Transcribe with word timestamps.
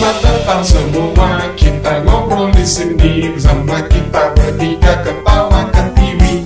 Selamat 0.00 0.24
datang 0.24 0.64
semua. 0.64 1.28
Kita 1.60 2.00
ngobrol 2.08 2.48
di 2.56 2.64
sini 2.64 3.36
Bersama 3.36 3.84
kita 3.84 4.32
bertiga 4.32 4.96
ketawa 5.04 5.68
ke 5.68 5.82
TV 5.92 6.40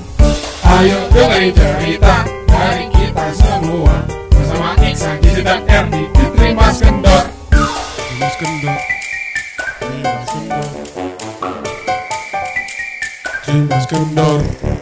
Ayo 0.67 0.99
dengerin 1.15 1.55
cerita 1.55 2.27
Dari 2.51 2.91
kita 2.91 3.31
semua. 3.31 3.95
Bersama 4.35 4.75
Iksan, 4.83 5.23
Gizi 5.23 5.47
dan 5.47 5.63
Erdi 5.71 6.03
Diterima 6.19 6.67
Skendor 6.75 7.31
Mas 8.19 8.35
Kendor 8.43 8.79
Mas 10.03 10.31
Kendor 10.35 10.67
Mas 13.71 13.87
Kendor 13.87 14.74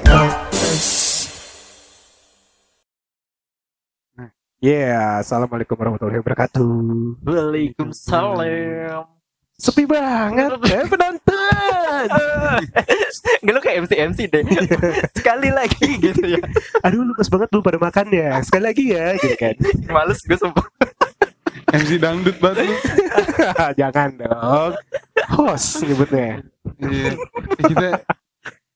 Yeah, 4.63 5.19
assalamualaikum 5.19 5.75
warahmatullahi 5.75 6.23
wabarakatuh. 6.23 6.71
Waalaikumsalam. 7.27 9.11
Sepi 9.59 9.91
banget, 9.91 10.55
eh 10.75 10.87
penonton. 10.87 12.07
Nggak 13.43 13.55
lu 13.55 13.61
kayak 13.61 13.77
MC 13.83 13.93
MC 14.07 14.19
deh. 14.31 14.43
Sekali 15.19 15.51
lagi 15.51 15.99
gitu 15.99 16.39
ya. 16.39 16.43
Aduh, 16.87 17.03
lupas 17.03 17.27
banget 17.27 17.51
belum 17.51 17.63
pada 17.63 17.79
makan 17.83 18.07
ya. 18.15 18.39
Sekali 18.47 18.63
lagi 18.71 18.85
ya, 18.95 19.19
gitu 19.19 19.35
kan. 19.35 19.55
Males 19.91 20.23
gue 20.23 20.39
sumpah. 20.39 20.67
MC 21.75 21.99
dangdut 21.99 22.39
banget 22.39 22.71
lu. 22.71 22.75
Jangan 23.75 24.11
dong. 24.15 24.73
Host 25.27 25.83
nyebutnya. 25.83 26.39
Iya. 26.79 27.19
Eh, 27.19 27.67
Kita 27.67 27.99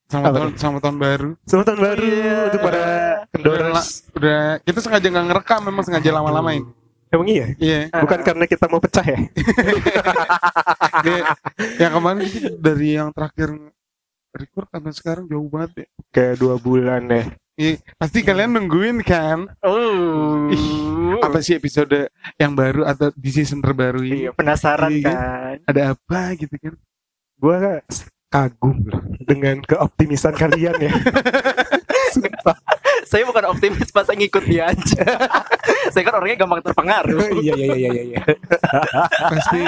sama 0.07 0.31
tahun 0.31 0.51
sama 0.55 0.77
tahun 0.79 0.97
baru. 0.99 1.29
Selamat 1.43 1.65
tahun 1.67 1.79
baru 1.83 2.03
Iya. 2.03 2.37
untuk 2.47 2.61
para 2.63 2.83
Udah, 4.17 4.57
kita 4.61 4.79
sengaja 4.81 5.07
nggak 5.07 5.25
ngerekam 5.29 5.61
memang 5.63 5.83
sengaja 5.85 6.09
lama-lamain. 6.11 6.65
Emang 7.07 7.27
iya? 7.29 7.47
Iya. 7.55 7.79
Bukan 7.93 8.19
karena 8.19 8.43
kita 8.43 8.67
mau 8.67 8.81
pecah 8.81 9.05
ya? 9.05 9.19
Kayak 10.99 11.25
yang 11.81 11.91
kemarin 11.95 12.25
dari 12.59 12.87
yang 12.99 13.09
terakhir 13.15 13.49
record 14.33 14.67
sampai 14.69 14.91
sekarang 14.91 15.25
jauh 15.25 15.47
banget 15.47 15.85
ya. 15.85 15.87
Kayak 16.11 16.35
dua 16.37 16.55
bulan 16.59 17.07
ya. 17.07 17.23
Iya, 17.57 17.81
pasti 17.97 18.21
kalian 18.21 18.53
nungguin 18.53 19.01
kan 19.01 19.49
Oh. 19.65 20.45
Ih, 20.53 21.17
apa 21.17 21.41
sih 21.41 21.57
episode 21.57 22.05
yang 22.37 22.53
baru 22.53 22.85
atau 22.85 23.09
di 23.17 23.29
season 23.33 23.65
terbaru 23.65 24.05
ini? 24.05 24.27
Iya, 24.27 24.31
penasaran 24.37 24.93
Iya. 24.93 25.09
kan. 25.09 25.55
Ada 25.65 25.81
apa 25.97 26.19
gitu 26.37 26.53
kan? 26.53 26.73
Gua 27.37 27.81
kagum 28.27 28.83
dengan 29.23 29.63
keoptimisan 29.63 30.35
kalian 30.35 30.75
ya. 30.79 30.91
Saya 33.07 33.23
bukan 33.23 33.55
optimis 33.55 33.87
pas 33.87 34.03
saya 34.03 34.19
ngikut 34.19 34.43
dia 34.43 34.67
aja. 34.67 35.03
saya 35.95 36.03
kan 36.03 36.13
orangnya 36.19 36.43
gampang 36.43 36.59
terpengaruh. 36.59 37.15
Iya, 37.39 37.55
iya, 37.55 37.75
iya, 37.75 37.89
iya, 37.95 38.03
iya. 38.03 38.21
Pasti 39.31 39.59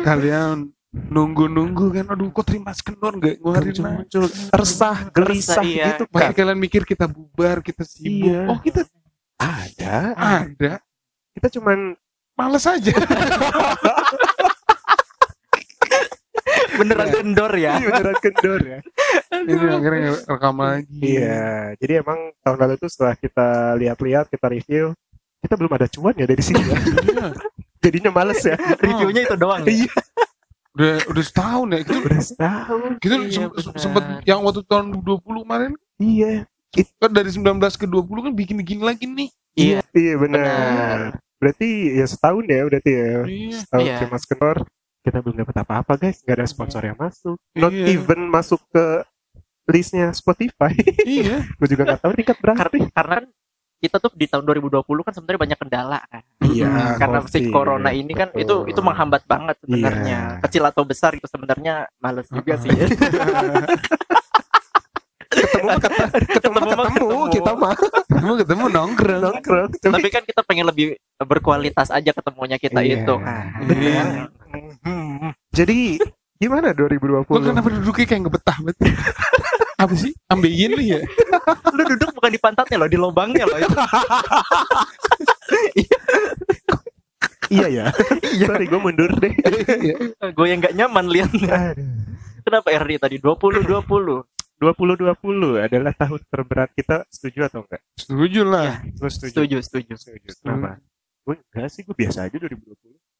kalian 0.00 0.72
nunggu-nunggu 0.92 1.92
kan 1.92 2.04
aduh 2.12 2.28
kok 2.32 2.44
terima 2.48 2.72
skendor 2.72 3.20
nggak 3.20 3.36
ngeluarin 3.36 3.76
Muncul. 3.84 4.24
Resah, 4.48 5.12
gelisah 5.12 5.60
Resah, 5.60 5.64
iya. 5.64 5.86
gitu 5.92 6.04
kan. 6.08 6.32
kalian 6.32 6.56
mikir 6.56 6.88
kita 6.88 7.04
bubar, 7.04 7.60
kita 7.60 7.84
sibuk. 7.84 8.32
Iya. 8.32 8.40
Oh 8.48 8.58
kita 8.64 8.80
Ada. 9.36 10.16
ada, 10.16 10.72
Kita 11.36 11.48
cuman 11.52 11.92
males 12.32 12.64
aja. 12.64 12.92
Beneran 16.74 17.08
kendor 17.10 17.52
ya. 17.54 17.72
Iya, 17.76 17.88
beneran 17.90 18.18
kendor 18.20 18.60
ya. 18.62 18.78
Ini 19.32 19.64
akhirnya 19.68 20.10
rekam 20.24 20.56
lagi. 20.56 21.00
Iya, 21.00 21.46
jadi 21.76 21.92
emang 22.00 22.18
tahun 22.40 22.58
lalu 22.58 22.74
itu 22.78 22.86
setelah 22.88 23.14
kita 23.16 23.48
lihat-lihat, 23.76 24.24
kita 24.28 24.46
review, 24.48 24.84
kita 25.40 25.54
belum 25.56 25.72
ada 25.74 25.86
cuan 25.88 26.14
ya 26.16 26.24
dari 26.24 26.42
sini 26.42 26.62
ya. 26.62 26.78
Iya. 26.78 27.26
Jadinya 27.82 28.10
males 28.14 28.38
ya. 28.40 28.54
Reviewnya 28.78 29.26
itu 29.26 29.34
doang. 29.34 29.62
ya? 29.66 29.74
Iya. 29.74 29.94
Udah 30.72 30.92
udah 31.10 31.24
setahun 31.26 31.66
ya. 31.68 31.78
Kita, 31.82 31.98
Udah 32.00 32.20
setahun. 32.22 32.90
kita 33.02 33.14
Iya, 33.20 33.46
benar. 33.50 33.74
sempet 33.76 34.04
yang 34.24 34.40
waktu 34.40 34.62
tahun 34.64 34.86
20 34.96 35.42
kemarin 35.44 35.72
Iya. 35.98 36.46
kan 36.96 37.10
dari 37.12 37.28
19 37.28 37.76
ke 37.76 37.84
20 37.84 38.24
kan 38.24 38.32
bikin-bikin 38.32 38.80
lagi 38.80 39.04
nih. 39.04 39.28
Iya. 39.52 39.78
Iya 39.92 40.14
benar. 40.16 40.46
Benar. 40.46 41.00
Berarti 41.36 41.68
ya 41.98 42.06
setahun 42.06 42.44
ya 42.46 42.60
berarti 42.64 42.90
ya. 42.94 43.10
Iya. 43.26 43.58
Setahun 43.60 43.82
Iya. 43.84 43.96
cuma 44.06 44.16
kendor. 44.22 44.56
Kita 45.02 45.18
belum 45.18 45.36
dapat 45.36 45.56
apa-apa 45.58 45.92
guys, 45.96 46.22
nggak 46.22 46.36
ada 46.36 46.46
sponsor 46.46 46.80
yang 46.80 46.94
masuk. 46.94 47.34
Not 47.52 47.70
Iya. 47.70 47.86
even 47.92 48.26
masuk 48.28 48.62
ke 48.68 49.02
listnya 49.66 50.10
Spotify. 50.12 50.70
iya. 51.02 51.42
Gue 51.58 51.68
juga 51.68 51.82
nggak 51.84 52.00
tahu 52.00 52.12
tingkat 52.14 52.36
berapa. 52.38 52.58
Karena, 52.60 52.86
karena 52.88 53.14
kan 53.16 53.26
kita 53.78 53.98
tuh 53.98 54.10
di 54.12 54.26
tahun 54.26 54.46
2020 54.46 54.78
kan 55.02 55.10
sebenarnya 55.12 55.40
banyak 55.42 55.58
kendala 55.58 55.98
kan. 56.04 56.22
Iya. 56.40 56.94
karena 56.96 57.18
COVID. 57.20 57.32
si 57.32 57.40
corona 57.48 57.90
ini 57.90 58.12
kan 58.12 58.30
itu 58.32 58.46
Betul. 58.46 58.70
itu 58.70 58.80
menghambat 58.80 59.22
banget 59.24 59.56
sebenarnya 59.58 60.18
Iya. 60.28 60.42
kecil 60.42 60.62
atau 60.64 60.82
besar 60.82 61.10
itu 61.12 61.24
sebenarnya 61.24 61.74
males 61.96 62.28
juga 62.28 62.54
sih 62.56 62.70
ketemu 65.32 65.68
ketemu 65.80 66.06
Ketemu 66.28 66.56
ketemu 66.60 66.82
ketemu. 66.84 67.18
kita 67.32 67.50
mah 67.54 67.74
Ketemu 67.74 68.32
ketemu 68.38 68.64
nongkrong. 68.68 69.22
nongkrong. 69.24 69.68
Tapi 69.72 69.90
tapi 69.90 70.08
kan 70.10 70.22
kita 70.22 70.40
pengen 70.44 70.66
lebih 70.68 70.86
berkualitas 71.18 71.88
aja 71.88 72.10
ketemunya 72.10 72.56
kita 72.56 72.80
Iya. 72.80 73.00
itu 73.00 73.14
kan 73.16 73.44
Iya. 73.64 74.04
Hmm. 75.52 75.58
Jadi 75.60 76.00
gimana 76.40 76.72
2020? 76.72 77.28
Lu 77.28 77.44
kenapa 77.44 77.68
duduknya 77.68 78.06
kayak 78.08 78.20
nggak 78.24 78.34
betah 78.40 78.58
banget? 78.64 78.76
Apa 79.84 79.92
sih? 79.92 80.16
Ambeien 80.32 80.72
lu 80.72 80.80
ya? 80.80 81.00
lu 81.76 81.82
duduk 81.92 82.08
bukan 82.16 82.32
di 82.32 82.40
pantatnya 82.40 82.80
loh 82.80 82.88
di 82.88 82.96
lubangnya 82.96 83.44
loh 83.44 83.60
Iya 87.52 87.68
ya. 87.68 87.86
Sorry 88.48 88.64
gue 88.64 88.80
mundur 88.80 89.12
deh. 89.20 89.34
gue 90.32 90.46
yang 90.48 90.64
nggak 90.64 90.72
nyaman 90.72 91.04
liatnya 91.12 91.76
Aduh. 91.76 91.84
kenapa 92.48 92.72
RD 92.72 92.96
tadi 92.96 93.16
20 93.20 93.68
20 93.68 94.24
2020 94.56 95.58
adalah 95.58 95.92
tahun 95.92 96.20
terberat 96.32 96.70
kita 96.72 97.04
setuju 97.12 97.52
atau 97.52 97.60
enggak? 97.68 97.82
Setuju 97.98 98.40
lah. 98.48 98.80
Lu 98.96 99.10
setuju. 99.10 99.28
setuju 99.36 99.56
setuju 99.60 99.92
Setuju. 100.00 100.28
Kenapa? 100.40 100.80
Gue 101.28 101.36
enggak 101.44 101.68
sih, 101.68 101.82
gue 101.84 101.92
biasa 101.92 102.30
aja 102.30 102.36
2020. 102.40 103.11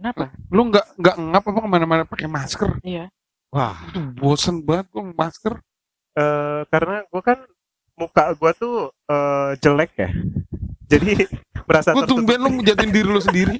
Kenapa 0.00 0.32
Lu 0.48 0.64
nggak 0.66 0.86
nggak 0.96 1.16
ngap 1.20 1.44
apa 1.44 1.58
ke 1.60 1.68
mana-mana 1.68 2.02
pakai 2.02 2.24
masker? 2.24 2.80
iya 2.80 3.12
Wah, 3.50 3.76
Itu 3.84 4.00
bosen 4.16 4.62
banget 4.62 4.88
gua 4.88 5.04
masker. 5.10 5.54
eh 6.12 6.62
karena 6.66 7.04
gue 7.04 7.20
kan 7.20 7.38
muka 7.94 8.32
gue 8.32 8.50
tuh 8.56 8.74
eh, 9.06 9.50
jelek 9.58 9.92
ya. 9.94 10.10
Jadi 10.88 11.12
merasa 11.68 11.92
Gua 11.92 12.02
tumben 12.02 12.38
lu 12.38 12.48
ngejatin 12.56 12.88
diri 12.88 13.06
lu 13.06 13.20
sendiri. 13.20 13.58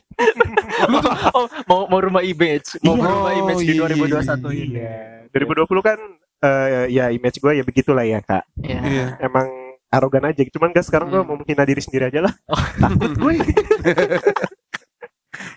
lu 0.87 0.97
tuh 0.99 1.11
oh 1.37 1.47
mau 1.67 1.85
mau 1.87 2.01
rumah 2.01 2.23
image 2.23 2.79
mau 2.81 2.95
Iya. 2.95 3.05
rumah 3.05 3.33
image 3.37 3.61
di 3.61 3.73
Oh, 3.77 3.87
iya. 3.87 3.99
2021 4.17 4.51
ini 4.57 4.79
Iya. 4.79 4.99
2020 5.31 5.69
kan 5.85 5.99
eh, 6.41 6.85
ya 6.89 7.05
image 7.11 7.37
gue 7.37 7.53
ya 7.53 7.63
begitulah 7.63 8.03
ya 8.03 8.19
kak. 8.21 8.45
Iya. 8.59 8.81
Iya. 8.81 9.07
Emang 9.21 9.47
arogan 9.91 10.23
aja. 10.25 10.41
Cuman 10.47 10.71
gak 10.71 10.87
sekarang 10.87 11.07
gue 11.09 11.19
Hmm. 11.19 11.27
mau 11.27 11.37
menghina 11.37 11.63
diri 11.63 11.83
sendiri 11.83 12.09
aja 12.09 12.23
lah. 12.23 12.35
Oh. 12.47 12.63
Takut 12.81 13.11
gue. 13.13 13.35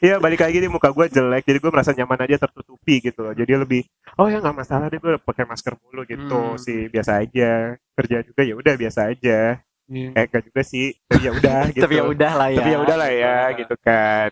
Iya 0.04 0.20
balik 0.20 0.44
lagi 0.44 0.60
nih 0.60 0.68
muka 0.68 0.92
gue 0.92 1.08
jelek 1.08 1.48
jadi 1.48 1.64
gue 1.64 1.72
merasa 1.72 1.96
nyaman 1.96 2.28
aja 2.28 2.36
tertutupi 2.36 3.00
gitu 3.00 3.24
loh. 3.24 3.32
Jadi 3.32 3.56
lebih 3.56 3.88
oh 4.20 4.28
ya 4.28 4.44
nggak 4.44 4.58
masalah 4.60 4.92
deh 4.92 5.00
gue 5.00 5.16
pakai 5.24 5.48
masker 5.48 5.80
mulu 5.80 6.04
gitu. 6.04 6.60
Hmm. 6.60 6.60
sih 6.60 6.92
biasa 6.92 7.24
aja. 7.24 7.80
Kerja 7.96 8.18
juga 8.28 8.42
ya 8.44 8.54
udah 8.60 8.74
biasa 8.76 9.00
aja. 9.16 9.64
Iya. 9.84 10.10
eh 10.16 10.24
enggak 10.28 10.44
juga 10.48 10.62
sih 10.64 10.96
tapi 11.12 11.28
ya 11.28 11.32
udah 11.36 11.60
gitu 11.72 11.84
tapi 11.88 11.96
ya 11.96 12.04
udah 12.04 12.32
lah 12.36 12.50
ya. 12.52 12.60
Tapi 12.60 12.72
ya 12.76 12.80
udah 12.84 12.96
lah 13.00 13.12
ya 13.16 13.36
gitu 13.56 13.76
kan. 13.80 14.30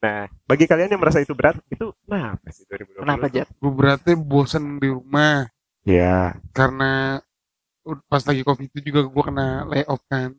Nah 0.00 0.20
bagi 0.48 0.64
kalian 0.64 0.90
yang 0.96 1.02
merasa 1.04 1.20
itu 1.20 1.32
berat 1.36 1.60
itu 1.68 1.86
kenapa 2.08 2.48
sih 2.48 2.64
2020 2.64 3.04
kenapa 3.04 3.26
Jet 3.28 3.48
Gua 3.60 3.72
berarti 3.76 4.12
bosen 4.16 4.80
di 4.80 4.88
rumah. 4.88 5.44
Ya 5.84 6.40
karena 6.56 7.20
pas 8.08 8.24
lagi 8.24 8.40
covid 8.48 8.64
itu 8.72 8.80
juga 8.80 9.04
gua 9.12 9.24
kena 9.28 9.46
layoff 9.68 10.00
kan. 10.08 10.32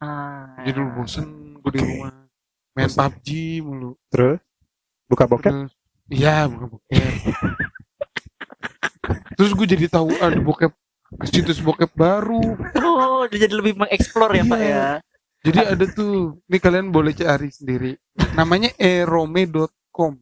ah, 0.00 0.56
Jadi 0.64 0.72
lu 0.80 0.88
bosen 0.96 1.60
gua 1.60 1.68
di 1.68 1.80
Oke. 1.80 1.84
rumah. 1.84 2.25
Main 2.76 2.86
Bosen. 2.86 3.00
PUBG 3.00 3.28
mulu. 3.60 3.90
terus 4.06 4.38
buka 5.06 5.24
bokep 5.24 5.54
iya 6.06 6.44
bukan 6.44 6.76
bokep. 6.76 6.92
Terus 9.36 9.52
gue 9.52 9.66
jadi 9.68 9.86
tahu 9.86 10.10
ada 10.16 10.34
bokep 10.36 10.72
situs 11.24 11.60
bokep 11.60 11.92
baru. 11.94 12.42
Oh, 12.82 13.22
jadi 13.28 13.52
lebih 13.52 13.78
mengeksplor 13.78 14.34
ya, 14.34 14.42
Pak 14.42 14.58
Iya. 14.58 14.66
ya. 14.66 14.88
Jadi 15.46 15.58
ada 15.62 15.84
tuh, 15.86 16.42
ini 16.42 16.58
kalian 16.58 16.90
boleh 16.90 17.14
cari 17.14 17.46
sendiri. 17.48 17.94
Namanya 18.34 18.74
erome.com. 18.74 20.18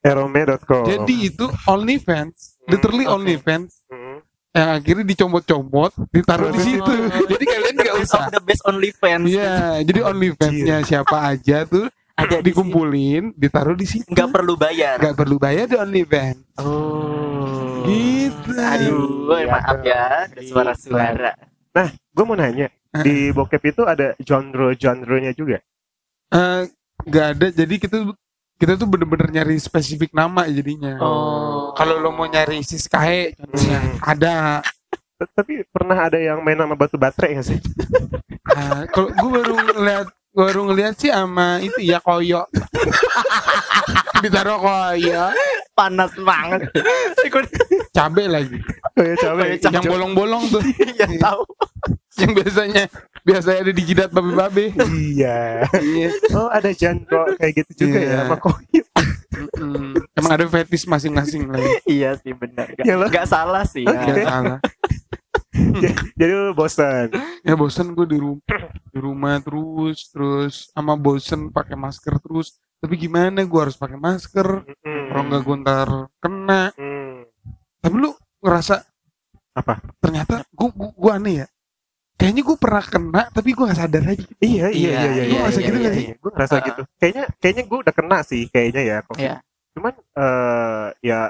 erome.com 0.00 0.84
Jadi 0.88 1.14
itu 1.22 1.46
OnlyFans, 1.68 2.58
literally 2.66 3.06
oke. 3.06 3.14
OnlyFans 3.14 3.84
Hmm. 3.86 4.18
yang 4.50 4.68
akhirnya 4.74 5.04
dicomot-comot, 5.06 5.92
ditaruh 6.10 6.50
di 6.50 6.58
Oh. 6.58 6.64
situ. 6.64 6.92
Jadi 7.30 7.44
kalian 7.46 7.76
Best 8.00 8.12
of 8.12 8.24
the 8.28 8.40
best 8.40 8.62
only 8.64 8.90
fans. 8.90 9.28
Iya, 9.28 9.84
jadi 9.84 10.00
OnlyFans-nya 10.02 10.76
siapa 10.82 11.16
aja 11.30 11.64
tuh 11.64 11.86
Ada 12.16 12.44
di 12.44 12.52
dikumpulin, 12.52 13.32
ditaruh 13.32 13.72
di 13.72 13.88
situ. 13.88 14.04
sini. 14.04 14.12
Nggak 14.12 14.28
perlu 14.28 14.54
bayar. 14.54 14.96
Nggak 15.00 15.16
perlu 15.16 15.36
bayar 15.36 15.64
di 15.64 15.76
OnlyFans. 15.76 16.38
Oh. 16.60 17.80
Gitu. 17.84 18.50
Aduh, 18.52 19.32
Iya, 19.32 19.46
maaf 19.48 19.78
ya, 19.80 20.02
ada 20.28 20.40
suara-suara. 20.40 21.32
gue 22.10 22.24
mau 22.26 22.36
nanya 22.36 22.68
di 23.00 23.30
bokep 23.30 23.62
itu 23.70 23.82
ada 23.86 24.12
genre-genrenya 24.18 25.32
juga 25.32 25.62
Eh, 26.30 26.62
nggak 27.06 27.26
ada. 27.34 27.46
Jadi 27.50 27.74
kita 27.78 27.96
kita 28.54 28.76
tuh 28.76 28.84
bener-bener 28.84 29.32
nyari 29.32 29.56
spesifik 29.56 30.12
nama 30.12 30.44
jadinya. 30.44 31.00
Oh. 31.00 31.72
Kalau 31.72 31.96
lo 31.96 32.12
mau 32.12 32.28
nyari 32.28 32.60
siskahe 32.60 33.32
contohnya 33.32 33.78
Hmm. 33.80 33.96
ada. 34.04 34.34
Tapi 35.28 35.64
pernah 35.68 36.08
ada 36.08 36.16
yang 36.16 36.40
main 36.40 36.56
sama 36.56 36.72
batu 36.72 36.96
baterai 36.96 37.36
nggak 37.36 37.46
sih? 37.46 37.58
Nah, 38.56 38.86
kalau 38.92 39.08
gue 39.12 39.30
baru 39.30 39.52
ngeliat 39.76 40.08
baru 40.30 40.60
ngeliat 40.70 40.94
sih 40.96 41.10
sama 41.10 41.60
itu 41.60 41.78
ya 41.82 41.98
koyo. 42.00 42.46
Ditaruh 44.22 44.60
koyo, 44.60 45.32
panas 45.72 46.12
banget. 46.16 46.68
cabe 47.96 48.24
lagi. 48.28 48.58
Kayak 48.96 49.16
cabai. 49.20 49.48
Yang 49.60 49.84
bolong-bolong 49.88 50.44
tuh. 50.48 50.62
Iya 50.80 51.06
tahu. 51.20 51.42
yang 52.20 52.36
biasanya 52.36 52.84
biasanya 53.24 53.58
ada 53.64 53.72
di 53.72 53.82
jidat 53.82 54.10
babe-babe. 54.12 54.76
Iya. 54.76 55.64
Iya. 55.80 56.08
Oh 56.36 56.52
ada 56.52 56.68
jandro 56.72 57.24
kayak 57.40 57.64
gitu 57.64 57.88
juga 57.88 57.96
Iya. 57.96 58.08
ya 58.12 58.18
sama 58.28 58.36
koyo. 58.36 58.82
Mm-mm. 59.30 59.96
Emang 60.12 60.32
ada 60.36 60.44
fetish 60.44 60.84
masing-masing 60.84 61.48
lagi. 61.48 61.64
iya 61.88 62.12
sih 62.20 62.36
benar. 62.36 62.68
Gak, 62.76 63.08
gak 63.08 63.26
salah 63.30 63.64
sih. 63.64 63.88
Ya. 63.88 64.04
Gak 64.04 64.26
salah. 64.28 64.58
Jadi 66.18 66.30
lu 66.30 66.52
bosan. 66.52 67.10
Ya 67.42 67.54
bosen 67.54 67.90
gue 67.90 68.06
di 68.06 68.18
rumah 68.18 68.42
di 68.86 68.98
rumah 68.98 69.34
terus 69.38 70.06
terus 70.08 70.54
sama 70.70 70.94
bosen 70.94 71.50
pakai 71.50 71.74
masker 71.74 72.18
terus. 72.18 72.54
Tapi 72.78 72.96
gimana 72.96 73.42
gue 73.42 73.60
harus 73.60 73.74
pakai 73.74 73.96
masker? 73.96 74.64
Kalau 74.80 75.22
nggak 75.22 75.42
gue 75.42 75.56
ntar 75.60 75.88
kena. 76.16 76.70
Hmm. 76.74 77.26
Tapi 77.78 77.94
lu 77.96 78.10
ngerasa 78.40 78.86
Apa? 79.50 79.82
Ternyata 79.98 80.46
gue 80.46 80.68
gue 80.72 81.10
aneh 81.10 81.34
ya. 81.42 81.46
Kayaknya 82.14 82.42
gue 82.44 82.56
pernah 82.56 82.84
kena 82.84 83.22
tapi 83.28 83.50
gue 83.50 83.64
nggak 83.66 83.80
sadar 83.80 84.04
aja. 84.06 84.24
Iya 84.38 84.66
iya 84.70 84.70
iya 84.70 85.00
Iya, 85.02 85.10
iya. 85.10 85.24
Lu 85.26 85.36
ngerasa 85.42 85.58
gitu 85.60 85.76
nggak 85.76 85.94
sih? 85.98 86.06
Gue 86.14 86.30
ngerasa 86.30 86.54
Ah. 86.54 86.62
gitu. 86.62 86.82
Kayaknya 86.96 87.24
kayaknya 87.36 87.64
gue 87.66 87.78
udah 87.82 87.94
kena 87.96 88.18
sih 88.22 88.42
kayaknya 88.46 88.82
ya. 88.86 88.98
COVID. 89.02 89.18
Iya. 89.20 89.34
Cuman 89.74 89.94
eh 89.98 90.86
ya 91.02 91.20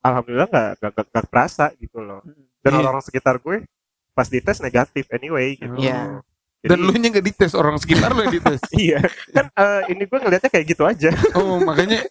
alhamdulillah 0.00 0.48
nggak 0.50 0.68
nggak 0.76 0.90
nggak- 0.92 1.08
nggak 1.10 1.26
kerasa 1.32 1.64
gitu 1.80 1.98
loh. 1.98 2.20
Dan 2.62 2.70
Iya. 2.72 2.78
orang-orang 2.80 3.04
sekitar 3.04 3.36
gue 3.38 3.66
pas 4.12 4.28
dites 4.28 4.58
negatif 4.58 5.04
anyway 5.10 5.54
gitu. 5.54 5.74
Iya. 5.76 6.22
Jadi, 6.62 6.70
Dan 6.70 6.78
lu 6.78 6.92
nya 6.94 7.08
nggak 7.10 7.26
dites 7.26 7.52
orang 7.52 7.74
sekitar 7.74 8.14
lu 8.14 8.22
yang 8.22 8.34
dites. 8.34 8.62
iya 8.78 9.02
kan 9.34 9.50
eh, 9.50 9.80
ini 9.90 10.06
gue 10.06 10.18
ngelihatnya 10.18 10.46
kayak 10.46 10.66
gitu 10.68 10.82
aja. 10.86 11.10
Oh 11.36 11.58
makanya 11.58 12.06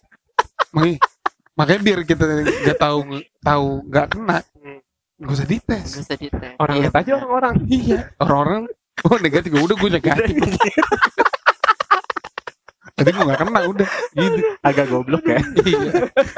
makanya, 0.70 0.98
makanya 1.54 1.80
biar 1.80 1.98
kita 2.04 2.24
nggak 2.28 2.78
tahu 2.78 2.98
tahu 3.40 3.66
nggak 3.88 4.06
kena 4.12 4.38
Hmm. 4.52 4.78
nggak 5.18 5.32
usah 5.32 5.48
dites. 5.48 5.88
Gak 5.88 6.04
usah 6.04 6.18
dites. 6.20 6.52
Orang 6.60 6.76
Iya, 6.76 6.82
lihat 6.84 6.94
aja 7.00 7.10
orang-orang. 7.16 7.54
Iya 7.66 7.98
orang-orang 8.20 8.62
oh 9.02 9.18
negatif 9.18 9.50
udah 9.50 9.76
gue 9.78 9.90
negatif. 9.96 10.36
Tapi 12.92 13.08
gue 13.08 13.24
nggak 13.24 13.40
kena 13.40 13.60
udah 13.64 13.88
gitu. 14.12 14.40
Agak 14.60 14.86
goblok 14.86 15.24
ya. 15.24 15.40
Iya. 15.64 15.92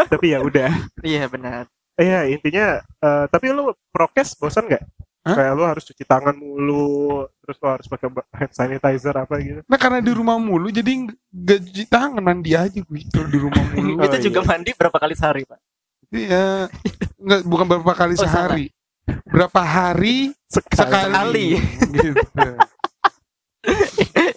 Tapi 0.06 0.26
ya 0.30 0.38
udah. 0.38 0.70
Iya 1.02 1.26
benar. 1.26 1.66
Iya 1.94 2.26
intinya. 2.26 2.82
eh, 2.82 3.24
tapi 3.30 3.54
lu 3.54 3.70
prokes 3.94 4.34
bosan 4.34 4.66
nggak? 4.66 4.84
Hah? 5.24 5.36
Kayak 5.40 5.52
lu 5.56 5.64
harus 5.64 5.84
cuci 5.88 6.04
tangan 6.04 6.36
mulu, 6.36 7.24
terus 7.40 7.56
lu 7.56 7.68
harus 7.72 7.86
pakai 7.88 8.12
hand 8.36 8.52
sanitizer 8.52 9.16
apa 9.16 9.40
gitu. 9.40 9.60
Nah 9.64 9.78
karena 9.80 10.04
di 10.04 10.12
rumah 10.12 10.36
mulu 10.36 10.68
jadi 10.68 11.08
nggak 11.32 11.60
cuci 11.64 11.84
tangan 11.88 12.20
mandi 12.20 12.52
aja 12.52 12.76
gue 12.76 13.00
kalau 13.08 13.28
di 13.32 13.38
rumah 13.40 13.62
mulu. 13.72 14.02
Oh, 14.02 14.04
itu 14.12 14.28
juga 14.28 14.44
iya. 14.44 14.48
mandi 14.52 14.70
berapa 14.76 14.98
kali 15.00 15.14
sehari, 15.16 15.42
Pak? 15.48 15.58
Iya. 16.12 16.68
Nggak 17.16 17.40
bukan 17.48 17.64
berapa 17.72 17.94
kali 17.96 18.14
Oh, 18.18 18.22
sehari. 18.26 18.66
Berapa 19.24 19.60
hari 19.64 20.36
sekali. 20.44 20.76
Sekali. 20.76 21.48
Gitu. 21.88 22.20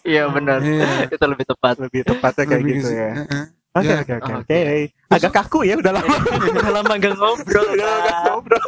Iya 0.08 0.32
benar. 0.32 0.64
Iya. 0.64 1.12
itu 1.12 1.26
lebih 1.28 1.46
tepat. 1.52 1.76
Lebih 1.84 2.08
tepatnya 2.08 2.44
kayak 2.48 2.64
Lebih 2.64 2.76
gitu 2.80 2.90
ya. 2.96 3.12
Heeh. 3.28 3.44
Oke 3.78 3.88
Ya. 3.88 3.98
oke 4.02 4.14
oke 4.18 4.32
Oh, 4.32 4.40
oke. 4.42 4.60
Agak 5.08 5.32
kaku 5.34 5.60
ya 5.64 5.76
udah 5.76 5.94
lama. 5.96 6.16
Udah 6.52 6.72
lama 6.74 6.94
gak 6.98 7.16
ngobrol. 7.16 7.66
Udah 7.72 7.88
lama 7.88 8.12
ngobrol. 8.28 8.66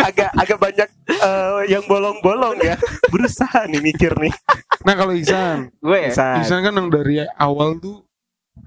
agak 0.00 0.30
agak 0.32 0.58
banyak 0.58 0.88
eh, 1.08 1.60
yang 1.68 1.84
bolong-bolong 1.84 2.56
ya. 2.58 2.74
Berusaha 3.08 3.68
nih 3.68 3.80
mikir 3.80 4.16
nih. 4.16 4.32
Nah 4.82 4.94
kalau 4.94 5.12
Iksan, 5.12 5.68
Gue 5.78 6.08
ya. 6.08 6.40
Iksan 6.40 6.60
kan 6.60 6.72
yang 6.72 6.88
dari 6.88 7.20
awal 7.34 7.76
tuh 7.76 8.00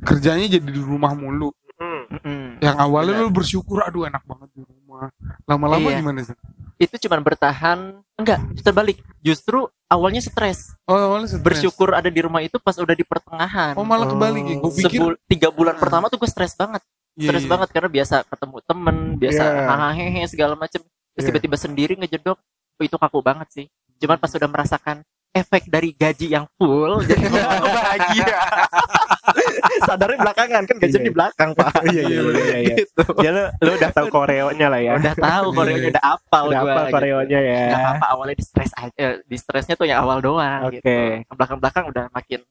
kerjanya 0.03 0.45
jadi 0.47 0.67
di 0.67 0.77
rumah 0.77 1.17
mulu. 1.17 1.49
Hmm. 1.77 2.57
Yang 2.57 2.75
awalnya 2.75 3.13
Benar. 3.17 3.25
lu 3.25 3.33
bersyukur, 3.33 3.77
aduh 3.81 4.05
enak 4.05 4.21
banget 4.25 4.49
di 4.53 4.61
rumah. 4.61 5.09
Lama-lama 5.45 5.89
Iya. 5.89 5.97
gimana 6.01 6.19
sih? 6.21 6.37
Itu 6.77 6.95
cuma 7.01 7.17
bertahan 7.17 8.05
enggak, 8.15 8.37
terbalik. 8.61 9.01
Justru 9.19 9.65
awalnya 9.85 10.21
stres. 10.21 10.77
Oh 10.85 10.93
awalnya 10.93 11.29
stres. 11.29 11.41
Bersyukur 11.41 11.91
ada 11.91 12.07
di 12.07 12.21
rumah 12.21 12.39
itu 12.39 12.57
pas 12.57 12.77
udah 12.77 12.93
di 12.93 13.01
pertengahan. 13.01 13.73
Oh 13.73 13.81
malah 13.81 14.05
Oh. 14.05 14.13
kebalik 14.13 14.45
ya. 14.45 14.55
Gue 14.57 14.71
pikir 14.77 14.99
Sebul- 15.01 15.19
tiga 15.25 15.49
bulan 15.49 15.73
Ah. 15.75 15.81
pertama 15.81 16.05
tuh 16.07 16.21
gue 16.21 16.29
stres 16.29 16.53
banget 16.53 16.81
Iya, 17.17 17.33
stres 17.33 17.43
iya. 17.43 17.49
banget 17.49 17.69
karena 17.73 17.89
biasa 17.89 18.15
ketemu 18.23 18.55
temen 18.61 18.95
biasa 19.17 19.43
Iya. 19.43 19.65
hahaha 19.65 20.25
segala 20.29 20.53
macem 20.53 20.81
terus 20.85 21.17
Iya. 21.17 21.27
tiba-tiba 21.33 21.57
sendiri 21.57 21.93
ngejedok 21.97 22.37
oh, 22.77 22.83
itu 22.85 22.93
kaku 22.93 23.19
banget 23.25 23.47
sih 23.49 23.65
cuman 23.97 24.21
pas 24.21 24.29
sudah 24.29 24.45
merasakan 24.45 25.01
efek 25.31 25.67
dari 25.67 25.91
gaji 25.91 26.27
yang 26.31 26.45
full 26.55 26.99
jadi 27.07 27.25
oh, 27.29 27.69
bahagia 27.69 28.27
sadarnya 29.87 30.17
belakangan 30.19 30.63
kan 30.65 30.75
gajian 30.79 31.01
Iya. 31.03 31.07
di 31.07 31.13
belakang 31.13 31.49
pak 31.53 31.71
Iya 31.85 32.01
iya 32.09 32.19
iya 32.19 32.21
iya. 32.33 32.57
iya. 32.57 32.75
gitu. 32.81 33.03
Ya 33.21 33.29
lu, 33.31 33.43
lu 33.61 33.71
udah 33.77 33.91
tahu 33.91 34.07
koreonya 34.09 34.67
lah 34.67 34.81
ya. 34.81 34.91
udah 34.97 35.13
tahu 35.13 35.47
koreonya 35.53 35.89
udah 35.93 36.03
apal 36.05 36.43
Udah 36.49 36.59
gua 36.59 36.71
apa 36.73 36.81
gitu. 36.81 36.93
koreonya 36.97 37.39
ya. 37.39 37.61
nggak 37.69 37.79
apa-apa 37.81 38.05
awalnya 38.11 38.35
di 38.35 38.45
stres 38.45 38.71
aja 38.73 38.91
eh, 38.97 39.15
di 39.23 39.37
stresnya 39.37 39.75
tuh 39.75 39.85
yang 39.85 39.99
awal 40.01 40.19
doang 40.19 40.61
Oke. 40.65 40.81
gitu 40.81 40.89
belakang 41.35 41.59
belakang 41.61 41.83
udah 41.87 42.05
makin 42.09 42.41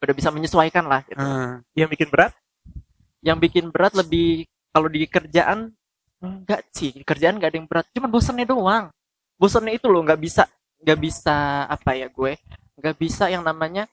udah 0.00 0.14
bisa 0.14 0.28
menyesuaikan 0.28 0.84
lah 0.84 1.00
gitu. 1.04 1.16
Ah, 1.16 1.64
Yang 1.72 1.88
bikin 1.96 2.08
berat? 2.12 2.32
yang 3.24 3.40
bikin 3.40 3.72
berat 3.72 3.96
lebih 3.96 4.44
kalau 4.68 4.84
di 4.84 5.08
kerjaan 5.08 5.72
enggak 6.20 6.60
sih 6.72 6.92
di 6.92 7.00
kerjaan 7.00 7.40
nggak 7.40 7.48
ada 7.48 7.56
yang 7.56 7.64
berat 7.64 7.88
cuman 7.88 8.12
bosannya 8.12 8.44
doang 8.44 8.84
bosannya 9.36 9.80
itu 9.80 9.88
loh 9.88 10.04
nggak 10.04 10.20
bisa 10.20 10.44
nggak 10.84 10.98
bisa 11.00 11.36
apa 11.66 11.90
ya 11.94 12.06
gue 12.06 12.36
nggak 12.76 12.96
bisa 12.96 13.26
yang 13.26 13.40
namanya 13.40 13.88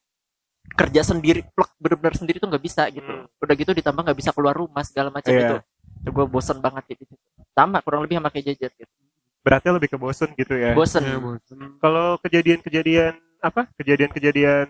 kerja 0.72 1.02
sendiri 1.02 1.42
plek 1.48 1.72
bener-bener 1.78 2.14
sendiri 2.14 2.38
tuh 2.38 2.48
nggak 2.48 2.62
bisa 2.62 2.86
gitu 2.88 3.08
Hmm. 3.08 3.26
udah 3.40 3.56
gitu 3.56 3.72
ditambah 3.72 4.02
nggak 4.04 4.20
bisa 4.20 4.32
keluar 4.32 4.54
rumah 4.54 4.84
segala 4.84 5.08
macam 5.10 5.32
Iya. 5.32 5.40
itu 5.42 5.58
gue 6.04 6.26
bosan 6.28 6.60
banget 6.60 6.84
gitu 6.94 7.04
sama 7.52 7.80
kurang 7.80 8.04
lebih 8.04 8.18
sama 8.18 8.30
kayak 8.30 8.46
jajet 8.54 8.74
gitu 8.76 8.94
Beratnya 9.42 9.74
lebih 9.74 9.90
ke 9.90 9.98
bosen 9.98 10.30
gitu 10.38 10.54
ya. 10.54 10.78
bosan 10.78 11.02
bosen. 11.18 11.58
Kalau 11.82 12.22
kejadian-kejadian 12.22 13.18
apa? 13.42 13.66
Kejadian-kejadian 13.74 14.70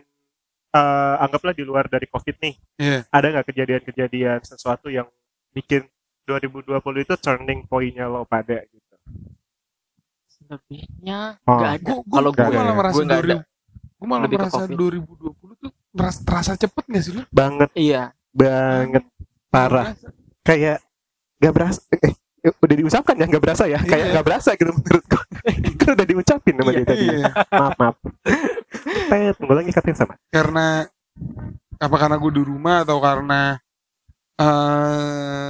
eh, 0.72 1.16
anggaplah 1.20 1.52
di 1.52 1.68
luar 1.68 1.92
dari 1.92 2.08
Covid 2.08 2.40
nih. 2.40 2.56
Iya. 2.80 3.00
Ada 3.12 3.28
nggak 3.36 3.48
kejadian-kejadian 3.52 4.40
sesuatu 4.48 4.88
yang 4.88 5.12
bikin 5.52 5.84
2020 6.24 6.72
itu 7.04 7.16
turning 7.20 7.68
point-nya 7.68 8.08
lo 8.08 8.24
pada 8.24 8.64
gitu? 8.64 8.96
Lebihnya 10.52 11.40
Oh. 11.48 11.58
ada 11.58 11.80
Gua, 11.80 12.04
gua, 12.04 12.12
kalau 12.12 12.30
gua 12.30 12.44
gue 12.44 12.56
malah 12.56 12.76
merasa 12.76 12.96
gue 12.96 13.06
nggak 13.08 13.22
ada 13.24 13.36
2000 13.40 13.48
Gue 14.02 14.08
malah 14.10 14.24
Lebih 14.26 14.38
merasa 14.42 14.58
Covid. 14.58 14.78
2020 14.82 15.62
tuh 15.62 15.72
terasa, 15.94 16.20
terasa 16.26 16.52
cepet 16.58 16.84
gak 16.90 17.04
sih 17.06 17.12
lu? 17.14 17.22
Banget 17.30 17.70
iya 17.74 18.04
banget 18.32 19.04
parah. 19.48 19.94
Kayak 20.42 20.80
nggak 21.38 21.54
berasa. 21.54 21.80
Eh, 21.94 22.14
udah 22.58 22.76
diucapkan 22.76 23.14
ya 23.14 23.26
nggak 23.30 23.44
berasa 23.44 23.64
ya? 23.70 23.78
Kayak 23.78 24.02
Iya. 24.02 24.12
nggak 24.18 24.26
berasa 24.26 24.50
gitu 24.58 24.72
menurut 24.74 25.06
gue. 25.06 25.24
kan 25.82 25.90
udah 25.94 26.08
diucapin 26.08 26.54
sama 26.58 26.72
dia 26.74 26.86
tadi. 26.88 27.06
Iya. 27.06 27.30
Maaf 27.54 27.76
maaf. 27.78 27.96
Tet, 29.12 29.36
ngulangi 29.38 29.70
kata 29.70 29.88
yang 29.88 30.00
sama. 30.00 30.14
Karena 30.28 30.66
apa 31.78 31.96
karena 31.98 32.18
gue 32.18 32.32
di 32.34 32.42
rumah 32.42 32.82
atau 32.82 32.98
karena 32.98 33.42
eh 34.38 35.48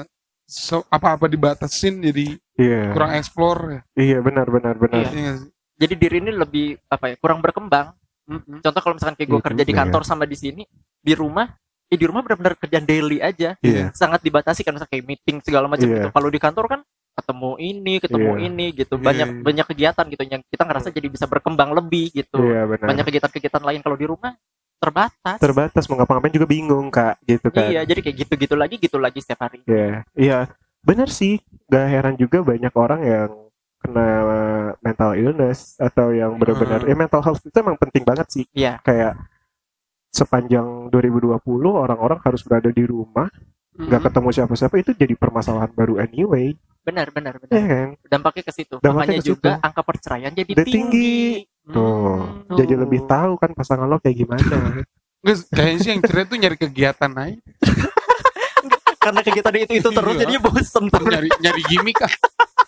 so, 0.52 0.84
apa-apa 0.88 1.26
dibatasin 1.26 2.04
jadi 2.04 2.36
Iya. 2.54 2.92
kurang 2.92 3.16
explore 3.16 3.62
ya? 3.66 3.82
Iya 3.96 4.18
benar 4.20 4.46
benar 4.46 4.76
benar. 4.76 5.00
Iya. 5.00 5.10
Iya 5.10 5.22
nggak 5.24 5.38
sih? 5.40 5.52
jadi 5.78 5.94
diri 5.98 6.18
ini 6.22 6.30
lebih 6.30 6.78
apa 6.86 7.10
ya 7.10 7.16
kurang 7.18 7.42
berkembang 7.42 7.98
Mm-mm. 8.30 8.62
contoh 8.62 8.82
kalau 8.86 8.94
misalkan 8.94 9.18
kayak 9.18 9.30
gue 9.30 9.40
Iya 9.40 9.48
kerja 9.50 9.64
di 9.66 9.74
ya. 9.74 9.80
kantor 9.82 10.02
sama 10.06 10.30
di 10.30 10.38
sini 10.38 10.62
di 11.02 11.14
rumah 11.18 11.50
ya 11.90 11.98
di 11.98 12.06
rumah 12.06 12.22
benar-benar 12.22 12.54
kerjaan 12.54 12.86
daily 12.86 13.18
aja 13.18 13.58
Iya. 13.58 13.90
sangat 13.92 14.22
dibatasi 14.22 14.62
kan 14.62 14.78
kayak 14.78 15.02
meeting 15.02 15.42
segala 15.42 15.66
macam 15.66 15.90
Iya. 15.90 16.06
gitu 16.06 16.08
kalau 16.14 16.30
di 16.30 16.38
kantor 16.38 16.66
kan 16.70 16.82
ketemu 17.12 17.52
ini 17.58 17.94
ketemu 17.98 18.32
Iya. 18.38 18.46
ini 18.46 18.66
gitu 18.78 18.96
Iya, 18.96 19.04
banyak 19.04 19.28
iya. 19.34 19.42
banyak 19.42 19.66
kegiatan 19.74 20.06
gitu 20.06 20.22
yang 20.30 20.42
kita 20.48 20.64
ngerasa 20.70 20.88
jadi 20.94 21.08
bisa 21.10 21.26
berkembang 21.26 21.74
lebih 21.74 22.14
gitu 22.14 22.38
Iya 22.40 22.62
benar. 22.70 22.86
banyak 22.86 23.04
kegiatan-kegiatan 23.10 23.64
lain 23.66 23.82
kalau 23.82 23.98
di 23.98 24.06
rumah 24.06 24.38
terbatas 24.82 25.38
terbatas 25.38 25.86
mau 25.86 25.96
ngapa-ngapain 25.96 26.34
juga 26.34 26.50
bingung 26.50 26.90
kak 26.90 27.22
gitu 27.24 27.48
kan 27.48 27.70
iya 27.70 27.86
jadi 27.86 28.02
kayak 28.02 28.18
gitu-gitu 28.26 28.56
lagi 28.58 28.76
gitu 28.82 28.98
lagi 28.98 29.22
setiap 29.22 29.46
hari 29.46 29.62
Iya, 29.64 30.02
iya, 30.18 30.38
benar 30.82 31.08
sih. 31.08 31.38
Gak 31.70 31.86
heran 31.88 32.16
juga 32.18 32.42
banyak 32.42 32.74
orang 32.74 33.02
yang 33.06 33.30
kena 33.78 34.10
mental 34.78 35.14
illness 35.14 35.78
atau 35.78 36.10
yang 36.12 36.34
benar-benar 36.36 36.82
Hmm. 36.82 36.90
ya 36.90 36.96
mental 36.98 37.22
health 37.22 37.42
itu 37.42 37.54
emang 37.56 37.78
penting 37.78 38.02
banget 38.02 38.28
sih. 38.28 38.46
Iya. 38.52 38.82
Kayak 38.82 39.22
sepanjang 40.12 40.92
2020 40.92 41.40
orang-orang 41.72 42.20
harus 42.22 42.44
berada 42.44 42.68
di 42.68 42.84
rumah, 42.84 43.32
nggak 43.74 43.88
Mm-mm. 44.02 44.06
ketemu 44.12 44.30
siapa-siapa 44.36 44.76
itu 44.78 44.92
jadi 44.92 45.14
permasalahan 45.16 45.72
baru 45.72 45.98
anyway, 45.98 46.52
benar 46.84 47.08
benar 47.10 47.40
benar 47.40 47.62
kan? 47.64 47.88
dampaknya 48.04 48.44
ke 48.44 48.54
situ 48.54 48.76
Dampaknya 48.82 49.16
makanya 49.16 49.22
ke 49.22 49.24
situ. 49.24 49.32
juga 49.40 49.52
angka 49.62 49.82
perceraian 49.82 50.34
jadi 50.34 50.52
tinggi, 50.52 50.68
tinggi. 50.68 51.12
Tuh, 51.64 52.18
Hmm, 52.42 52.58
jadi 52.58 52.74
tuh. 52.74 52.82
lebih 52.82 53.02
tahu 53.06 53.38
kan 53.38 53.52
pasangan 53.52 53.86
lo 53.86 53.98
kayak 53.98 54.18
gimana. 54.18 54.82
Nggak, 55.22 55.38
kayaknya 55.50 55.78
sih 55.78 55.90
yang 55.92 56.02
cerai 56.02 56.26
tuh 56.26 56.38
nyari 56.38 56.58
kegiatan 56.58 57.12
aja. 57.14 57.38
karena 58.98 59.22
kegiatan 59.22 59.54
itu 59.56 59.74
itu 59.76 59.90
terus 59.90 60.14
Iya. 60.14 60.22
jadinya 60.22 60.42
bosen 60.44 60.84
terus 60.86 61.08
nyari 61.08 61.30
nyari 61.38 61.62
gimmick 61.66 61.98
ah. 62.02 62.14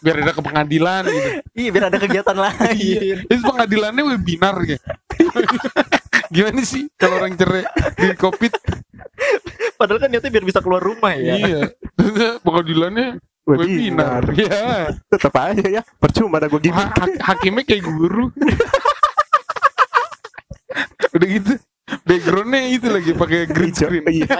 Biar 0.01 0.17
ada 0.19 0.33
ke 0.33 0.41
pengadilan 0.41 1.03
gitu. 1.05 1.29
Iya 1.53 1.69
biar 1.69 1.85
ada 1.89 1.97
kegiatan 1.97 2.37
lain. 2.45 3.17
Itu 3.23 3.41
pengadilannya 3.43 4.03
webinar 4.03 4.57
ya 4.65 4.77
gimana 6.27 6.65
sih 6.65 6.89
kalau 6.97 7.21
orang 7.21 7.37
cerai 7.37 7.61
di 7.93 8.17
covid? 8.17 8.49
Padahal 9.77 10.01
kan 10.01 10.09
niatnya 10.09 10.31
biar 10.31 10.41
bisa 10.43 10.59
keluar 10.59 10.81
rumah 10.81 11.13
ya. 11.13 11.37
Iya. 11.37 11.61
Pengadilannya 12.41 13.21
webinar 13.43 14.23
webinar 14.23 14.23
ya 14.43 14.61
tetap 15.07 15.33
aja 15.35 15.65
ya 15.69 15.81
percuma 15.97 16.39
ada 16.39 16.47
gue 16.47 16.61
gini 16.61 16.75
Ha- 16.75 16.91
ha- 16.95 17.19
hakimnya 17.31 17.63
kayak 17.63 17.83
guru 17.83 18.31
udah 21.13 21.27
gitu 21.29 21.53
backgroundnya 22.03 22.61
itu 22.71 22.87
lagi 22.87 23.11
pakai 23.13 23.45
green 23.53 23.71
screen 23.71 24.05
Iya. 24.07 24.33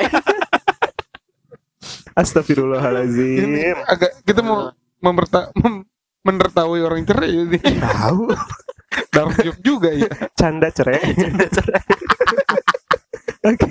Astagfirullahalazim. 2.13 3.73
Agak 3.83 4.21
kita 4.21 4.39
mau 4.39 4.69
memperta 4.97 5.49
mem- 5.57 5.81
menertawai 6.21 6.79
orang 6.79 7.03
cerai 7.03 7.33
ini 7.33 7.57
Tahu. 7.59 8.29
dark 9.09 9.33
joke 9.41 9.57
juga 9.59 9.89
ya 9.89 10.05
Canda 10.33 10.69
cerai. 10.69 11.01
Oke. 13.43 13.65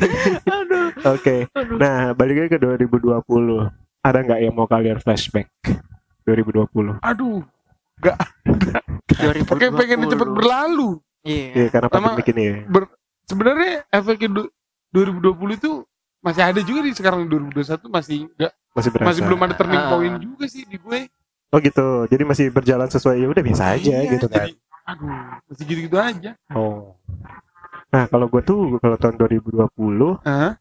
aduh 0.44 0.90
Oke. 1.08 1.36
Nah, 1.78 2.12
balik 2.12 2.44
lagi 2.44 2.50
ke 2.50 2.58
2020. 2.60 3.22
Ada 4.02 4.18
nggak 4.20 4.40
yang 4.40 4.52
mau 4.52 4.66
kalian 4.66 4.98
flashback? 4.98 5.46
2020. 6.22 7.02
aduh 7.02 7.42
2020 7.98 9.42
pakai 9.44 9.68
pengen 9.72 10.06
cepet 10.06 10.28
berlalu 10.28 10.98
iya 11.22 11.50
Iya, 11.52 11.66
karena 11.68 11.88
Sama- 11.88 12.14
pandemi 12.14 12.22
ini 12.28 12.42
ya. 12.42 12.54
ber 12.64 12.82
sebenarnya 13.24 13.72
efeknya 13.88 14.28
du- 14.32 14.52
2020 14.92 15.54
itu 15.56 15.70
masih 16.20 16.42
ada 16.44 16.60
juga 16.60 16.80
di 16.80 16.92
sekarang 16.92 17.26
2021 17.26 17.86
masih 17.88 18.26
enggak 18.28 18.52
Masih 18.72 18.90
berasa. 18.90 19.06
masih 19.08 19.22
belum 19.24 19.40
ada 19.40 19.54
turning 19.56 19.80
Ah. 19.80 19.88
point 19.88 20.16
juga 20.16 20.44
sih 20.46 20.62
di 20.64 20.76
gue 20.76 21.00
Oh 21.50 21.60
gitu. 21.60 21.84
Jadi 22.06 22.22
masih 22.24 22.46
berjalan 22.48 22.88
sesuai 22.88 23.18
ya 23.18 23.28
udah 23.28 23.42
biasa 23.42 23.76
aja 23.76 23.92
Iya, 23.98 24.08
gitu 24.10 24.24
kan. 24.26 24.46
jadi, 24.46 24.54
aduh 24.84 25.12
masih 25.44 25.64
gitu-gitu 25.64 25.96
aja 25.96 26.30
Oh. 26.50 26.96
Nah, 27.88 28.08
kalau 28.08 28.24
gue 28.26 28.40
tuh 28.40 28.78
kalau 28.78 28.96
tahun 28.96 29.18
2020 29.18 30.16
Hah? 30.22 30.56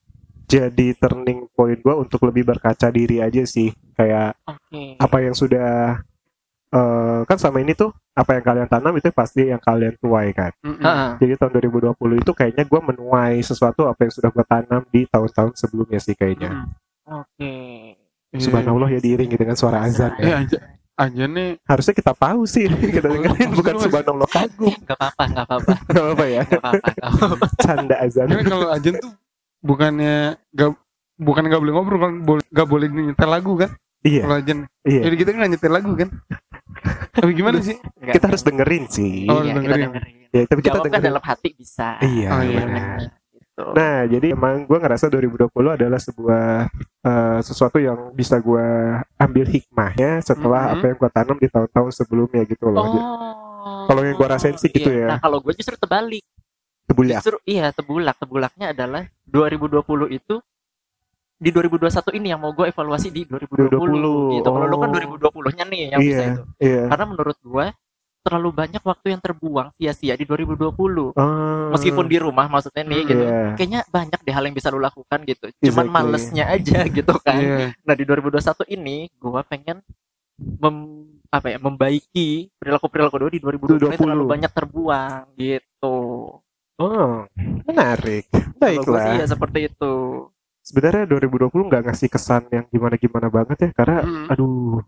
Jadi 0.52 0.88
turning 0.94 1.48
point 1.50 1.80
gue 1.80 1.96
untuk 1.96 2.20
lebih 2.24 2.44
berkaca 2.46 2.88
diri 2.88 3.18
aja 3.18 3.42
sih. 3.44 3.72
Kayak 3.94 4.36
oke 4.44 5.00
apa 5.00 5.18
yang 5.20 5.32
sudah 5.32 6.04
eh, 6.70 7.20
kan 7.24 7.38
sama 7.38 7.60
ini 7.60 7.72
tuh 7.72 7.90
apa 8.12 8.36
yang 8.36 8.44
kalian 8.44 8.68
tanam 8.68 8.94
itu 8.94 9.08
pasti 9.10 9.48
yang 9.48 9.60
kalian 9.60 9.96
tuai 9.96 10.32
kan. 10.32 10.52
Mm-mm. 10.60 10.84
Heeh. 10.84 11.10
Jadi 11.18 11.34
tahun 11.38 11.52
2020 11.56 11.96
itu 12.20 12.32
kayaknya 12.32 12.64
gue 12.64 12.80
menuai 12.84 13.40
sesuatu 13.40 13.88
apa 13.88 14.04
yang 14.04 14.12
sudah 14.12 14.30
gue 14.30 14.46
tanam 14.46 14.82
di 14.88 15.08
tahun-tahun 15.08 15.56
sebelumnya 15.56 16.00
sih 16.00 16.14
kayaknya. 16.14 16.52
Mm. 16.52 16.68
oke 17.08 17.56
Iya. 18.32 18.48
Subhanallah 18.48 18.88
ya 18.88 19.00
diiringi 19.00 19.36
dengan 19.36 19.60
suara 19.60 19.84
azan 19.84 20.16
Eh 20.16 20.32
ya. 20.32 20.40
aja 20.40 20.56
aja 20.96 21.24
nih 21.26 21.60
Harusnya 21.68 21.92
kita 21.92 22.16
tahu 22.16 22.48
sih 22.48 22.64
kita 22.96 23.12
dengerin 23.12 23.52
bukan 23.52 23.76
subhanallah 23.76 24.30
kagum. 24.32 24.72
nggak 24.72 24.96
apa-apa 24.96 25.24
nggak 25.28 25.44
apa-apa 25.44 25.72
Gak 25.92 26.06
apa 26.16 26.26
ya. 26.32 26.42
nggak 26.48 26.62
apa-apa 26.64 26.92
apa-apa. 27.28 27.46
Canda 27.60 27.96
azan. 28.00 28.28
Karena 28.32 28.44
kalau 28.48 28.68
ajen 28.72 28.94
tuh 28.96 29.12
bukannya 29.62 30.16
gak 30.52 30.72
bukan 31.16 31.44
nggak 31.46 31.62
boleh 31.62 31.74
ngobrol 31.74 32.00
kan 32.02 32.14
nggak 32.50 32.68
boleh 32.68 32.88
nyetel 32.90 33.30
lagu 33.30 33.54
kan 33.56 33.72
Iya, 34.02 34.26
kalau 34.26 34.42
iya. 34.82 35.02
jadi 35.06 35.14
kita 35.16 35.30
nggak 35.32 35.52
nyetel 35.54 35.72
lagu 35.72 35.94
kan 35.94 36.10
tapi 37.16 37.32
gimana 37.32 37.62
sih 37.62 37.78
Nggak, 37.78 38.14
Kita 38.18 38.26
harus 38.28 38.42
dengerin 38.42 38.84
sih. 38.90 39.30
Oh, 39.30 39.46
iya, 39.46 39.54
kita 39.54 39.60
dengerin. 39.62 39.88
dengerin 39.94 40.16
Ya, 40.32 40.42
tapi 40.48 40.60
kita 40.60 40.70
jawab 40.72 40.82
kan 40.82 40.90
dengerin. 40.90 41.06
dalam 41.06 41.24
hati 41.24 41.50
bisa 41.54 41.90
Iya, 42.02 42.28
Oh, 42.28 42.42
iya. 42.42 42.60
benar. 42.60 42.98
gitu 43.30 43.62
Nah, 43.62 43.98
jadi 44.10 44.28
emang 44.34 44.66
gue 44.66 44.74
ngerasa 44.74 45.06
2020 45.06 45.54
adalah 45.72 46.00
sebuah 46.02 46.46
eh, 47.02 47.40
sesuatu 47.42 47.78
yang 47.78 48.10
bisa 48.12 48.42
gue 48.42 48.68
ambil 49.16 49.46
hikmahnya 49.46 50.18
setelah 50.20 50.64
Mhm. 50.66 50.74
apa 50.74 50.84
yang 50.84 50.98
gue 50.98 51.10
tanam 51.12 51.38
di 51.38 51.48
tahun-tahun 51.48 51.92
sebelumnya 51.94 52.42
gitu 52.44 52.66
loh. 52.68 52.82
Oh. 52.82 53.86
Kalau 53.86 54.02
yang 54.02 54.16
gua 54.16 54.34
rasain 54.34 54.58
sih 54.58 54.66
gitu 54.68 54.90
Iya. 54.90 55.06
ya. 55.06 55.08
Nah, 55.14 55.20
kalau 55.20 55.38
gue 55.38 55.54
justru 55.54 55.78
terbalik. 55.78 56.26
Tebuliak. 56.88 57.22
Justru 57.22 57.38
iya, 57.46 57.70
tebulak. 57.70 58.18
Tebulaknya 58.18 58.74
adalah 58.74 59.06
2020 59.32 59.82
itu 60.12 60.36
di 61.42 61.50
2021 61.50 62.20
ini 62.22 62.28
yang 62.30 62.38
mau 62.38 62.54
gue 62.54 62.70
evaluasi 62.70 63.10
di 63.10 63.26
2020 63.26 64.38
gitu. 64.38 64.46
Kalau 64.46 64.68
lu 64.68 64.78
kan 64.78 64.90
Oh. 64.90 64.94
2020-nya 64.94 65.64
nih 65.66 65.80
yang 65.90 66.00
bisa 66.00 66.22
Iya, 66.22 66.30
itu. 66.30 66.44
iya. 66.62 66.84
Karena 66.86 67.06
menurut 67.08 67.38
gue 67.42 67.66
terlalu 68.22 68.50
banyak 68.54 68.84
waktu 68.86 69.08
yang 69.10 69.18
terbuang 69.18 69.74
sia-sia 69.74 70.14
di 70.14 70.30
2020. 70.30 71.10
Oh, 71.10 71.74
Meskipun 71.74 72.06
di 72.06 72.22
rumah 72.22 72.46
maksudnya 72.46 72.86
nih 72.86 73.02
gitu. 73.10 73.24
Iya. 73.26 73.58
Kayaknya 73.58 73.82
banyak 73.90 74.20
deh 74.22 74.30
hal 74.30 74.44
yang 74.46 74.54
bisa 74.54 74.70
lu 74.70 74.78
lakukan 74.78 75.20
gitu. 75.26 75.50
Cuman 75.50 75.66
Exactly. 75.82 75.90
malesnya 75.90 76.46
aja 76.46 76.80
gitu 77.02 77.14
kan. 77.18 77.42
Iya. 77.42 77.74
Nah 77.82 77.94
di 77.98 78.04
2021 78.06 78.70
ini 78.70 79.10
gue 79.10 79.42
pengen 79.50 79.82
mem, 80.38 80.78
apa 81.32 81.48
ya 81.48 81.58
membaiki 81.58 82.54
perilaku 82.54 82.86
perilaku 82.86 83.18
gue 83.18 83.32
di 83.32 83.42
2020 83.42 83.66
ini 83.66 83.82
2020. 83.82 83.98
terlalu 83.98 84.24
banyak 84.30 84.52
terbuang 84.54 85.22
gitu. 85.34 85.96
Oh, 86.82 87.30
menarik. 87.64 88.26
Baiklah. 88.58 89.06
sih 89.06 89.22
ya 89.22 89.28
seperti 89.28 89.60
itu. 89.70 89.94
Sebenarnya 90.62 91.06
2020 91.06 91.70
nggak 91.70 91.84
ngasih 91.86 92.08
kesan 92.08 92.44
yang 92.50 92.66
gimana-gimana 92.68 93.30
banget 93.30 93.58
ya, 93.60 93.70
karena 93.72 94.02
Mm. 94.02 94.26
aduh 94.30 94.82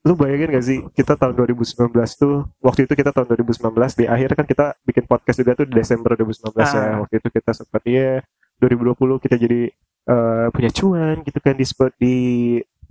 lu 0.00 0.16
bayangin 0.16 0.48
gak 0.50 0.64
sih 0.64 0.80
kita 0.90 1.12
tahun 1.12 1.36
2019 1.36 1.92
tuh 2.16 2.48
waktu 2.58 2.88
itu 2.88 2.96
kita 2.96 3.12
tahun 3.12 3.36
2019 3.36 3.60
di 3.92 4.08
akhir 4.08 4.32
kan 4.32 4.48
kita 4.48 4.72
bikin 4.80 5.04
podcast 5.04 5.36
juga 5.36 5.52
tuh 5.54 5.68
di 5.68 5.76
Desember 5.76 6.16
2019 6.16 6.56
ya 6.56 6.64
Ah. 6.72 7.04
waktu 7.04 7.20
itu 7.20 7.28
kita 7.28 7.52
sempat 7.52 7.84
ya 7.84 8.24
2020 8.56 8.96
kita 9.20 9.36
jadi 9.36 9.68
eh, 10.06 10.46
punya 10.48 10.70
cuan 10.72 11.20
gitu 11.20 11.36
kan 11.38 11.52
di 11.52 11.64
spot 11.68 11.92
di 12.00 12.16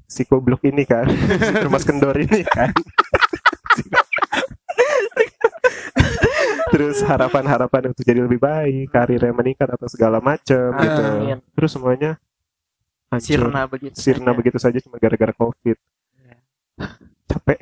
psikoblok 0.05 0.61
ini 0.63 0.85
kan 0.85 1.09
Mas 1.73 1.81
Kendor 1.81 2.13
ini 2.13 2.45
kan 2.45 2.69
terus 6.69 7.01
harapan-harapan 7.01 7.89
untuk 7.89 8.01
jadi 8.01 8.19
lebih 8.19 8.37
baik 8.37 8.89
karirnya 8.89 9.31
meningkat 9.31 9.69
atau 9.69 9.85
segala 9.85 10.17
macam 10.19 10.69
Ah. 10.71 10.79
gitu 10.79 11.01
Amin. 11.03 11.37
terus 11.51 11.71
semuanya 11.71 12.11
hancur 13.09 13.25
Sirna 13.25 13.61
begitu. 13.65 13.95
sirna 13.95 14.21
saja. 14.23 14.37
begitu 14.37 14.57
saja 14.57 14.77
cuma 14.79 14.95
gara-gara 14.97 15.33
covid 15.33 15.77
Iya. 16.15 16.35
capek 17.25 17.57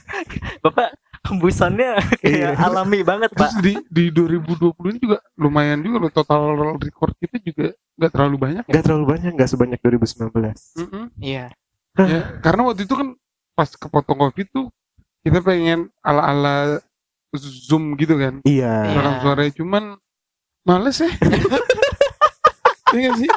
Bapak 0.60 0.88
hembusannya 1.22 1.90
kayak 2.18 2.52
Iya. 2.52 2.58
alami 2.58 3.00
banget 3.00 3.30
Terus 3.30 3.52
pak. 3.52 3.62
di 3.62 3.72
di 3.86 4.04
2020 4.10 4.66
ini 4.88 4.98
juga 5.00 5.18
lumayan 5.34 5.78
juga 5.78 5.96
loh 5.98 6.10
total 6.10 6.42
record 6.76 7.14
kita 7.16 7.38
juga 7.38 7.66
nggak 7.94 8.10
terlalu 8.10 8.36
banyak 8.36 8.64
ya. 8.64 8.70
nggak 8.70 8.84
terlalu 8.84 9.04
banyak 9.08 9.30
nggak 9.32 9.48
sebanyak 9.48 9.78
2019 9.78 10.32
Mm-mm. 10.76 11.04
Iya. 11.16 11.46
Ya, 11.96 12.22
karena 12.40 12.62
waktu 12.64 12.82
itu 12.82 12.94
kan 12.94 13.08
pas 13.52 13.68
kepotong 13.68 14.18
covid 14.20 14.46
tuh 14.48 14.66
kita 15.20 15.38
pengen 15.38 15.92
ala-ala 16.00 16.80
zoom 17.36 17.94
gitu 17.94 18.14
kan. 18.14 18.42
iya. 18.42 18.84
Iya. 18.84 18.96
Rekam 18.96 19.14
suaranya 19.20 19.52
cuman 19.54 19.84
males 20.62 20.98
ya. 20.98 21.10
Iya 22.90 23.14
sih? 23.14 23.30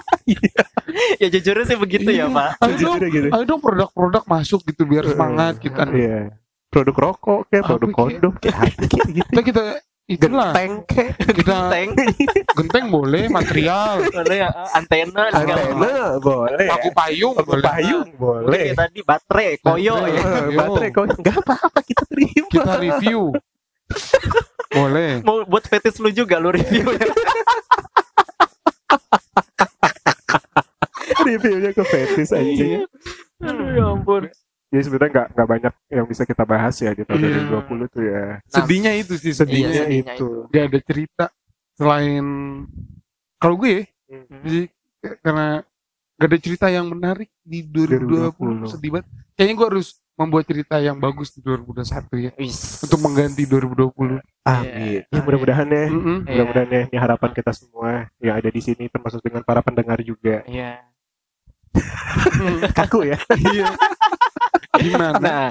Ya 1.21 1.27
jujurnya 1.29 1.61
sih 1.63 1.77
begitu 1.77 2.09
ya 2.09 2.25
Iya. 2.25 2.33
pak. 2.33 2.49
Ayo 2.57 2.73
dong, 2.73 2.97
Jujur 2.97 3.05
gitu. 3.05 3.27
ayo 3.29 3.43
dong 3.45 3.61
produk-produk 3.61 4.23
masuk 4.25 4.65
gitu 4.65 4.81
biar 4.83 5.05
semangat 5.05 5.61
kita. 5.61 5.85
iya. 5.93 6.33
Produk 6.73 6.95
rokok 6.97 7.45
kayak 7.47 7.61
Apa 7.61 7.69
produk 7.69 7.85
kayak- 7.87 7.97
kondom 8.17 8.33
kayak 8.41 8.55
apa 8.57 8.65
gitu. 8.65 8.85
Kita 9.29 9.41
kita 9.45 9.61
itulah. 10.03 10.49
Genteng 10.49 10.71
kayak 10.89 11.13
kita 11.37 11.55
Tank, 11.69 11.89
genteng 12.57 12.85
boleh 12.89 13.23
material. 13.29 13.93
Boleh 14.09 14.37
ya, 14.41 14.49
antena, 14.73 15.23
antena 15.29 16.17
boleh. 16.17 16.67
Paku 16.73 16.89
payung 16.89 17.33
Paku 17.37 17.49
boleh. 17.53 17.61
payung 17.63 18.07
Boleh 18.17 18.41
boleh. 18.49 18.63
Kayak 18.65 18.77
tadi 18.81 18.99
baterai, 19.05 19.49
koyo 19.61 19.95
ya. 20.09 20.21
Baterai 20.49 20.89
kok 20.89 21.03
nggak 21.13 21.35
apa-apa 21.39 21.79
kita 21.85 22.03
terima. 22.09 22.47
Kita 22.49 22.73
review 22.81 23.37
boleh 24.69 25.21
Mau 25.21 25.45
buat 25.45 25.63
fetis 25.63 25.97
lu 25.97 26.09
juga 26.09 26.37
lu 26.37 26.49
review 26.49 26.87
ya. 26.91 27.07
reviewnya 31.23 31.71
ke 31.71 31.83
fetis 31.83 32.29
aja 32.31 32.43
Iya. 32.43 32.81
Aduh 33.39 33.67
ya 33.69 33.85
ampun. 33.89 34.23
jadi 34.67 34.81
sebenarnya 34.81 35.11
nggak 35.13 35.27
nggak 35.29 35.47
banyak 35.47 35.73
yang 35.87 36.05
bisa 36.05 36.23
kita 36.23 36.43
bahas 36.43 36.75
ya 36.75 36.91
di 36.91 37.03
tahun 37.03 37.19
Iya. 37.19 37.45
2020 37.53 37.87
tuh 37.87 38.03
ya 38.03 38.23
sedihnya 38.47 38.91
itu 38.95 39.13
sih 39.15 39.31
sedihnya 39.31 39.69
Iya, 39.69 39.83
sedihnya 39.85 40.13
itu 40.13 40.27
gak 40.47 40.63
ada 40.65 40.79
cerita 40.81 41.25
selain 41.73 42.25
kalau 43.37 43.55
gue 43.55 43.85
Hmm. 44.03 44.29
jadi 44.41 44.61
karena 45.17 45.47
gak 46.15 46.27
ada 46.27 46.37
cerita 46.37 46.67
yang 46.67 46.85
menarik 46.85 47.25
di 47.41 47.65
2020, 47.65 48.61
2020. 48.61 48.69
sedih 48.69 48.89
banget 48.91 49.07
kayaknya 49.33 49.55
gue 49.55 49.67
harus 49.69 49.87
membuat 50.13 50.45
cerita 50.45 50.77
yang 50.77 50.95
bagus 50.95 51.33
di 51.33 51.41
2021 51.41 51.89
ya 52.19 52.31
Wis. 52.37 52.81
untuk 52.81 53.01
mengganti 53.01 53.43
2020 53.43 54.21
amin 54.45 54.69
Iya. 54.69 55.01
ya 55.09 55.19
mudah-mudahan 55.21 55.67
ya 55.67 55.85
Mm-mm. 55.89 56.17
Iya. 56.21 56.29
mudah-mudahan 56.29 56.69
ya 56.69 56.81
ini 56.85 56.97
harapan 56.97 57.31
kita 57.31 57.51
semua 57.51 57.89
yang 58.21 58.35
ada 58.37 58.47
di 58.47 58.61
sini 58.61 58.85
termasuk 58.87 59.19
dengan 59.19 59.41
para 59.41 59.59
pendengar 59.59 59.97
juga 59.99 60.45
Iya. 60.45 60.85
kaku 62.77 63.09
ya 63.09 63.17
iya 63.53 63.73
gimana 64.77 65.17
Nah, 65.17 65.49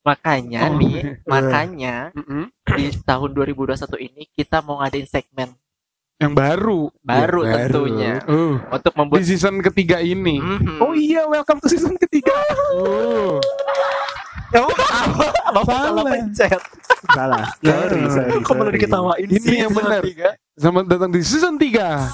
makanya 0.00 0.60
Oh, 0.68 0.76
nih, 0.80 0.92
iya. 0.96 1.12
makanya 1.28 1.94
Mm-mm. 2.16 2.48
di 2.76 2.84
tahun 3.02 3.30
2021 3.32 3.76
ini 4.00 4.22
kita 4.32 4.64
mau 4.64 4.80
ngadain 4.80 5.04
segmen 5.04 5.52
yang 6.18 6.34
baru. 6.34 6.90
baru 7.00 7.40
baru. 7.46 7.46
tentunya 7.46 8.18
Uh, 8.26 8.58
untuk 8.68 8.90
di 8.90 8.98
membuat 8.98 9.22
season 9.22 9.62
ketiga 9.62 10.02
ini. 10.02 10.42
Mhm. 10.42 10.82
Oh 10.82 10.90
iya, 10.90 11.22
welcome 11.24 11.62
to 11.62 11.70
season 11.70 11.94
ketiga. 11.96 12.34
Uh, 12.74 13.38
Ya, 14.48 14.64
Bapak 15.52 15.76
salah 15.76 16.04
pencet. 16.08 16.56
Salah. 17.12 17.44
Sorry, 17.60 18.00
Ya. 18.00 18.08
sorry. 18.08 18.40
Kok 18.40 18.54
malah 18.56 18.72
diketawain 18.72 19.28
Ini 19.28 19.36
sih? 19.38 19.56
yang 19.60 19.70
benar. 19.70 20.00
tiga? 20.00 20.32
selamat 20.56 20.84
datang 20.88 21.10
di 21.12 21.20
season 21.20 21.54
3. 21.54 22.08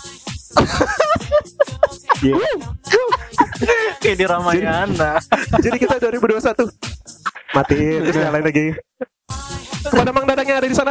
Iya. 2.21 2.35
Kayak 4.03 4.17
di 4.19 4.27
Ramayana. 4.27 5.23
Jadi 5.57 5.77
kita 5.79 5.97
2021 5.97 6.75
matiin 7.55 7.99
terus 8.03 8.19
nyalain 8.19 8.45
lagi. 8.45 8.67
Kepada 9.87 10.11
Mang 10.11 10.27
Dadang 10.27 10.45
yang 10.45 10.59
ada 10.59 10.67
di 10.67 10.75
sana. 10.75 10.91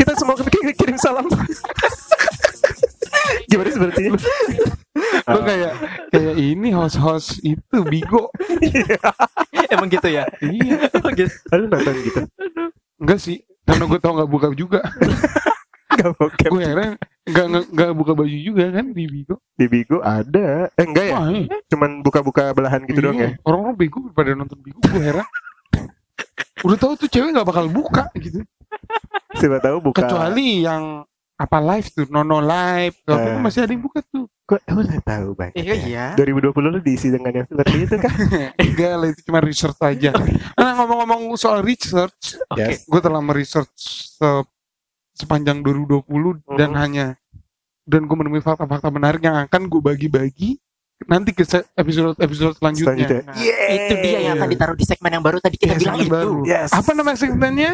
Kita 0.00 0.16
semua 0.16 0.32
kirim, 0.40 0.72
kirim 0.72 0.96
salam. 0.96 1.28
Gimana 3.50 3.68
seperti 3.68 4.00
ini? 4.08 4.18
Lo 5.28 5.40
kayak 5.42 5.72
kayak 6.08 6.34
ini 6.36 6.68
host-host 6.72 7.42
itu 7.42 7.76
Bigo. 7.84 8.32
Emang 9.74 9.86
gitu 9.86 10.08
ya? 10.08 10.24
iya. 10.40 10.88
Oh, 11.04 11.10
gitu. 11.12 11.30
Nonton 11.52 11.96
gitu. 12.00 12.20
Enggak 12.96 13.18
sih. 13.20 13.44
Karena 13.62 13.84
gue 13.86 14.00
tau 14.00 14.12
nggak 14.16 14.30
buka 14.30 14.46
juga. 14.56 14.80
Gak 15.90 16.16
bokep. 16.16 16.48
gue 16.48 16.62
heran 16.64 16.92
nggak 17.20 17.46
nggak- 17.46 17.68
nggak 17.70 17.90
buka 17.92 18.12
baju 18.16 18.38
juga 18.40 18.64
kan 18.72 18.86
di 18.90 19.04
Bigo. 19.06 19.36
Di 19.54 19.66
Bigo 19.68 19.98
ada. 20.00 20.70
Eh 20.74 20.86
enggak 20.86 21.04
ya? 21.06 21.14
Wah, 21.14 21.28
iya. 21.30 21.56
Cuman 21.68 21.90
buka-buka 22.00 22.50
belahan 22.50 22.82
gitu 22.88 22.98
doang 23.04 23.20
ya. 23.20 23.30
Iya, 23.34 23.38
Orang-orang 23.44 23.76
bego 23.76 23.98
pada 24.10 24.32
nonton 24.32 24.58
Bigo 24.58 24.80
gue 24.80 25.02
heran. 25.02 25.26
Udah 26.64 26.78
tahu 26.78 26.92
tuh 26.96 27.08
cewek 27.08 27.30
nggak 27.30 27.46
bakal 27.46 27.66
buka 27.68 28.08
gitu. 28.16 28.42
Siapa 29.32 29.58
tahu 29.58 29.76
buka. 29.80 30.02
Kecuali 30.02 30.62
yang 30.62 31.04
apa 31.34 31.58
live 31.58 31.88
tuh, 31.88 32.06
nono 32.06 32.38
live, 32.38 32.96
kalau 33.00 33.16
Eh. 33.16 33.24
itu 33.26 33.38
masih 33.40 33.60
ada 33.62 33.72
yang 33.72 33.80
buka 33.80 34.00
tuh. 34.04 34.28
Kok 34.44 34.60
udah 34.66 35.00
tahu 35.00 35.28
banyak. 35.32 35.54
Iya, 35.56 35.74
iya. 35.80 36.06
2020 36.12 36.68
lu 36.68 36.80
diisi 36.80 37.08
dengan 37.08 37.30
yang 37.32 37.46
seperti 37.46 37.76
itu 37.80 37.96
kan? 37.96 38.10
Enggak 38.60 38.92
lah 38.92 39.08
itu 39.08 39.20
cuma 39.22 39.38
research 39.38 39.78
aja. 39.80 40.10
Nah 40.52 40.70
ngomong-ngomong 40.74 41.32
soal 41.34 41.62
research, 41.62 42.34
Oke. 42.46 42.60
Yes. 42.60 42.84
gue 42.84 43.00
telah 43.00 43.20
meresearch 43.20 43.72
se- 44.12 44.46
sepanjang 45.14 45.62
2020 45.62 46.42
dan 46.50 46.72
Mhm. 46.72 46.76
hanya 46.76 47.06
dan 47.82 48.04
gue 48.04 48.16
menemui 48.16 48.38
fakta-fakta 48.38 48.88
menarik 48.88 49.20
yang 49.20 49.38
akan 49.38 49.66
gue 49.66 49.80
bagi-bagi 49.80 50.58
nanti 51.06 51.32
ke 51.32 51.42
episode 51.74 52.12
episode 52.16 52.54
selanjutnya. 52.56 53.06
Selanjutnya. 53.08 53.22
Nah, 53.24 53.70
itu 53.70 53.94
dia 53.98 54.18
yang 54.20 54.34
akan 54.36 54.48
ditaruh 54.48 54.76
di 54.76 54.84
segmen 54.84 55.10
yang 55.10 55.24
baru 55.24 55.38
tadi 55.38 55.56
kita 55.56 55.72
Iya, 55.72 55.80
bilang 55.80 55.96
segmen 55.96 56.06
itu. 56.06 56.12
baru. 56.12 56.34
Yes. 56.44 56.70
Apa 56.70 56.90
nama 56.92 57.12
segmennya? 57.14 57.72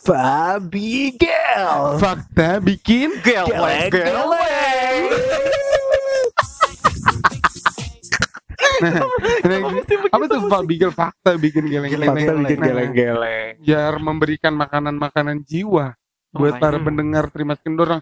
Fabi 0.00 0.90
Gel. 1.14 1.72
Fakta 1.98 2.50
bikin 2.58 3.10
Geleng, 3.20 3.90
geleng. 3.90 5.02
Nah, 8.78 8.94
nah, 9.42 9.58
apa 10.08 10.24
tuh 10.30 10.40
Pak 10.46 10.62
Bigel 10.62 10.90
fakta 10.94 11.34
bikin 11.34 11.66
geleng-geleng? 11.66 12.14
Fakta 12.14 12.32
bikin 12.36 12.58
Nah, 12.58 12.66
geleng-geleng. 12.70 13.50
Biar 13.58 13.92
memberikan 13.98 14.54
makanan-makanan 14.54 15.42
jiwa 15.42 15.98
Oh 16.28 16.38
buat 16.38 16.58
my 16.58 16.62
para 16.62 16.76
God. 16.78 16.86
pendengar 16.86 17.24
terima 17.32 17.54
kendorang. 17.56 17.98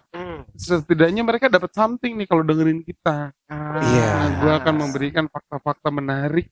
Setidaknya 0.57 1.21
mereka 1.21 1.47
dapat 1.47 1.69
something 1.69 2.17
nih 2.17 2.25
kalau 2.25 2.41
dengerin 2.41 2.81
kita. 2.81 3.29
Iya. 3.47 4.09
Nah, 4.09 4.29
gue 4.41 4.53
akan 4.57 4.73
memberikan 4.75 5.25
fakta-fakta 5.25 5.87
menarik 5.87 6.49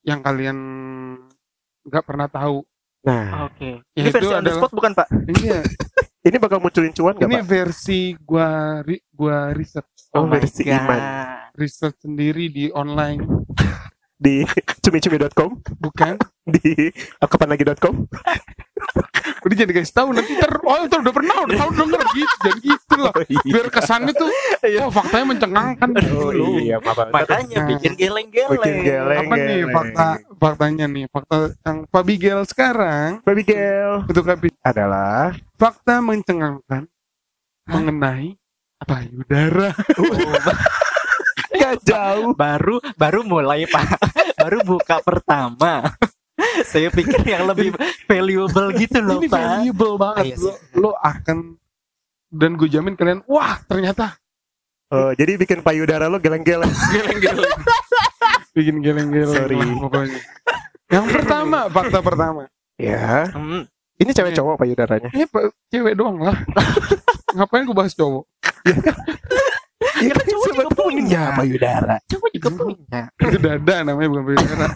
yang 0.00 0.18
kalian 0.18 0.56
nggak 1.82 2.02
pernah 2.02 2.26
tahu. 2.26 2.64
Nah, 3.04 3.44
Oke. 3.44 3.84
Ya, 3.92 4.00
Ini 4.00 4.08
itu 4.08 4.16
versi 4.16 4.26
on 4.26 4.32
the 4.34 4.48
adalah- 4.48 4.56
spot 4.58 4.72
bukan, 4.72 4.92
Pak? 4.96 5.08
Iya, 5.36 5.60
ini 6.26 6.36
bakal 6.38 6.56
munculin 6.56 6.88
cuan 6.90 7.12
gak 7.14 7.28
ini 7.28 7.36
Pak? 7.36 7.44
versi 7.44 8.00
gua 8.16 8.48
ri- 8.80 9.04
gua 9.12 9.52
riset 9.52 9.84
Oh, 10.16 10.24
my 10.24 10.40
versi 10.40 10.64
God. 10.64 10.72
Iman. 10.72 11.00
riset 11.52 11.94
sendiri 12.00 12.48
di 12.48 12.72
online, 12.72 13.20
Di 14.16 14.40
cumi-cumi.com, 14.82 15.52
bukan? 15.76 16.16
di 16.48 16.88
kapanlagi.com. 17.20 18.08
Udah 19.44 19.56
jadi 19.56 19.70
guys 19.70 19.88
tahu 19.88 20.08
nanti 20.10 20.32
ter 20.32 20.48
oh 20.56 20.76
ntar 20.82 20.98
udah 20.98 21.12
pernah 21.12 21.36
udah 21.44 21.56
tahu 21.58 21.70
denger 21.76 22.00
gitu 22.10 22.36
jadi 22.42 22.60
gitu 22.64 22.94
lah. 22.96 23.12
Biar 23.44 23.66
kesannya 23.68 24.12
tuh, 24.12 24.28
oh 24.80 24.88
faktanya 24.88 25.26
mencengangkan 25.28 25.88
Oh 26.16 26.32
iya. 26.56 26.80
Makanya 26.80 27.54
Nah. 27.54 27.68
bikin 27.70 27.92
geleng-geleng. 27.94 28.56
Bikin 28.56 28.74
geleng. 28.82 29.20
Apa 29.22 29.34
nih 29.36 29.60
fakta 29.68 30.06
faktanya 30.34 30.86
nih 30.86 31.04
fakta 31.06 31.36
yang 31.60 31.78
Pak 31.84 32.02
Bigel 32.02 32.40
sekarang 32.44 33.20
Baby 33.22 33.42
Gel 33.44 34.02
untuk 34.02 34.24
epi- 34.26 34.56
adalah 34.60 35.32
fakta 35.54 36.00
mencengangkan 36.00 36.88
mengenai 37.64 38.36
payudara. 38.80 39.72
gak 41.54 41.80
jauh. 41.82 42.32
Baru 42.34 42.80
baru 42.94 43.20
mulai, 43.22 43.64
Pak. 43.64 43.88
Baru 44.36 44.58
buka 44.66 45.00
pertama. 45.00 45.94
Saya 46.64 46.88
pikir 46.88 47.22
yang 47.24 47.46
lebih 47.46 47.74
valuable 48.04 48.68
gitu 48.74 48.98
loh, 48.98 49.18
Ini 49.18 49.28
Pak. 49.28 49.38
valuable 49.38 49.94
banget. 49.96 50.18
Ah, 50.18 50.24
iya 50.24 50.36
lo, 50.36 50.50
lo 50.76 50.90
akan 50.96 51.38
dan 52.28 52.50
gue 52.54 52.66
jamin 52.66 52.94
kalian, 52.94 53.22
wah 53.24 53.62
ternyata 53.62 54.18
Oh, 54.88 55.10
jadi 55.10 55.34
bikin 55.34 55.58
payudara 55.60 56.06
lo 56.06 56.18
geleng-geleng. 56.18 56.70
geleng-geleng. 56.92 57.54
Bikin 58.52 58.76
geleng-geleng 58.78 59.30
Sorry. 59.32 59.58
pokoknya. 59.58 60.20
Yang 60.86 61.06
pertama, 61.10 61.58
fakta 61.66 61.98
pertama. 61.98 62.42
Ya, 62.74 63.26
Hmm. 63.28 63.66
ini 63.96 64.10
cewek 64.10 64.34
cowok 64.34 64.54
payudaranya. 64.56 65.10
Ini 65.10 65.26
pe- 65.26 65.50
cewek 65.68 65.94
doang 65.94 66.18
lah. 66.20 66.36
Ngapain 67.32 67.62
gue 67.62 67.74
bahas 67.74 67.90
cowok? 67.92 68.22
Iya 69.96 70.12
kan 70.12 70.24
cowok 70.24 70.46
juga 70.48 70.66
punya. 70.72 71.24
payudara. 71.34 71.94
Cowok 72.04 72.30
juga 72.30 72.48
punya. 72.52 73.00
Itu 73.16 73.38
dada 73.40 73.76
namanya 73.84 74.08
bukan 74.10 74.24
payudara. 74.28 74.68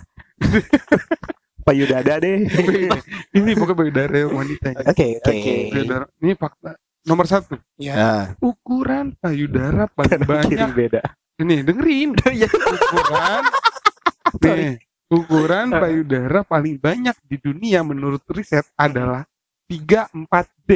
Payudada 1.68 2.16
deh. 2.16 2.48
Ini 3.38 3.50
bukan 3.52 3.76
payudara 3.76 4.24
wanita. 4.24 4.72
ya. 4.72 4.80
Oke, 4.88 5.06
oke. 5.20 5.28
Oke. 5.28 5.54
Payudara. 5.76 6.04
Ini 6.24 6.32
fakta. 6.32 6.70
Nomor 7.04 7.24
satu, 7.24 7.56
Ya, 7.80 8.36
ukuran 8.36 9.16
payudara 9.16 9.88
paling 9.88 10.20
kanan 10.24 10.28
banyak. 10.28 10.68
beda. 10.76 11.00
Ini 11.40 11.64
dengerin. 11.64 12.12
Ukuran. 12.92 13.42
nih, 14.44 14.76
ukuran 15.08 15.66
payudara 15.72 16.44
paling 16.44 16.76
banyak 16.76 17.16
di 17.24 17.36
dunia 17.40 17.80
menurut 17.80 18.20
riset 18.28 18.64
adalah 18.76 19.24
34D 19.68 20.68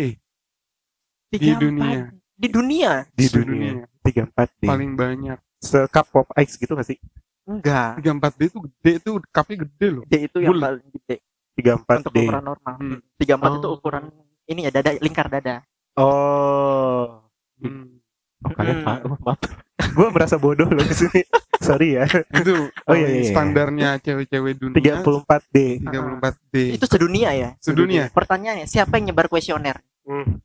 di 1.29 1.37
Tiga, 1.37 1.57
dunia. 1.61 2.01
Di 2.33 2.49
dunia? 2.49 2.93
Di 3.13 3.27
dunia. 3.29 3.73
Tiga 4.01 4.23
empat 4.25 4.49
d. 4.57 4.65
Paling 4.69 4.93
banyak. 4.97 5.39
Sekap 5.61 6.09
pop 6.09 6.33
ice 6.41 6.57
gitu 6.57 6.73
gak 6.73 6.89
sih? 6.89 6.97
Enggak. 7.43 7.99
34D 7.99 8.41
itu 8.47 8.59
gede 8.63 8.91
itu 8.97 9.11
cupnya 9.29 9.57
gede 9.67 9.87
loh. 9.91 10.05
D 10.07 10.15
itu 10.25 10.37
yang 10.39 10.53
Bulat. 10.55 10.65
paling 10.79 10.89
gede 10.95 11.17
Tiga 11.53 11.73
empat 11.77 11.97
untuk 12.01 12.13
d. 12.13 12.19
ukuran 12.23 12.43
normal. 12.43 12.75
Hmm. 12.79 12.99
Tiga 13.19 13.33
empat 13.37 13.51
itu 13.53 13.67
Oh. 13.67 13.77
ukuran 13.77 14.05
ini 14.45 14.61
ya 14.65 14.71
dada 14.71 14.91
lingkar 14.95 15.27
dada. 15.29 15.57
Oh. 15.95 17.21
Hmm. 17.59 18.01
Oh, 18.43 18.51
kalian 18.53 18.77
Hmm. 18.81 18.87
pak, 18.87 18.97
oh, 19.07 19.19
maaf. 19.23 19.39
gue 19.95 20.09
merasa 20.09 20.35
bodoh 20.35 20.67
loh 20.67 20.83
di 20.83 20.97
sini. 20.97 21.21
Sorry 21.63 21.95
ya. 21.95 22.07
Itu 22.09 22.67
Oh, 22.91 22.95
iya, 22.97 23.07
iya, 23.07 23.21
iya. 23.23 23.31
standarnya 23.31 23.91
cewek-cewek 24.01 24.53
dunia 24.59 24.99
34D. 24.99 25.57
34D. 25.85 26.55
Itu 26.75 26.87
sedunia 26.87 27.31
ya? 27.33 27.51
Sedunia. 27.59 28.11
Pertanyaannya 28.11 28.67
siapa 28.67 28.99
yang 28.99 29.13
nyebar 29.13 29.29
kuesioner? 29.29 29.79
Hmm. 30.03 30.43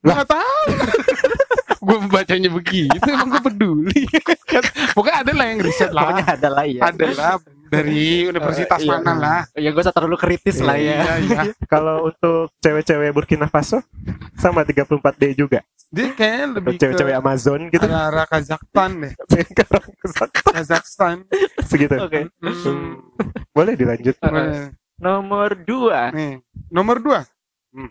Gue 0.00 0.12
gak 0.16 0.28
tahu. 0.28 0.60
Gue 1.80 1.96
bacanya 2.12 2.50
begitu 2.52 3.06
emang 3.08 3.28
gue 3.32 3.42
peduli. 3.42 4.02
Kan, 4.50 4.64
Pokoknya 4.92 5.18
ada 5.22 5.32
lah 5.32 5.46
yang 5.46 5.60
riset 5.62 5.90
Pokoknya 5.94 6.24
lah. 6.26 6.36
ada 6.36 6.48
lah 6.50 6.64
ya. 6.66 6.80
Ada 6.90 7.06
lah 7.14 7.32
dari 7.70 8.26
universitas 8.26 8.82
Eh, 8.82 8.84
iya. 8.84 8.90
mana 8.98 9.12
lah. 9.14 9.40
Ya 9.54 9.70
gue 9.70 9.82
terlalu 9.86 10.16
kritis 10.18 10.58
lah 10.58 10.74
ya. 10.76 10.98
Iya, 11.00 11.14
iya. 11.22 11.40
Kalau 11.72 12.10
untuk 12.10 12.50
cewek-cewek 12.58 13.14
Burkina 13.14 13.46
Faso 13.46 13.78
sama 14.34 14.66
34D 14.66 15.38
juga. 15.38 15.62
Dia 15.90 16.10
kayaknya 16.14 16.46
lebih 16.58 16.74
cewek-cewek 16.78 17.14
ke 17.14 17.20
Amazon 17.22 17.60
gitu. 17.70 17.86
arah 17.86 18.26
Kazakhstan 18.26 18.90
deh. 19.06 19.12
Kazakhstan. 20.54 21.16
Segitu. 21.66 21.94
Oke. 21.98 22.26
Hmm. 22.42 22.98
Boleh 23.54 23.74
dilanjut. 23.78 24.18
Boleh. 24.18 24.74
Nomor 24.98 25.54
dua. 25.62 26.10
Nih, 26.12 26.42
nomor 26.68 26.98
dua. 26.98 27.22
Hmm. 27.70 27.90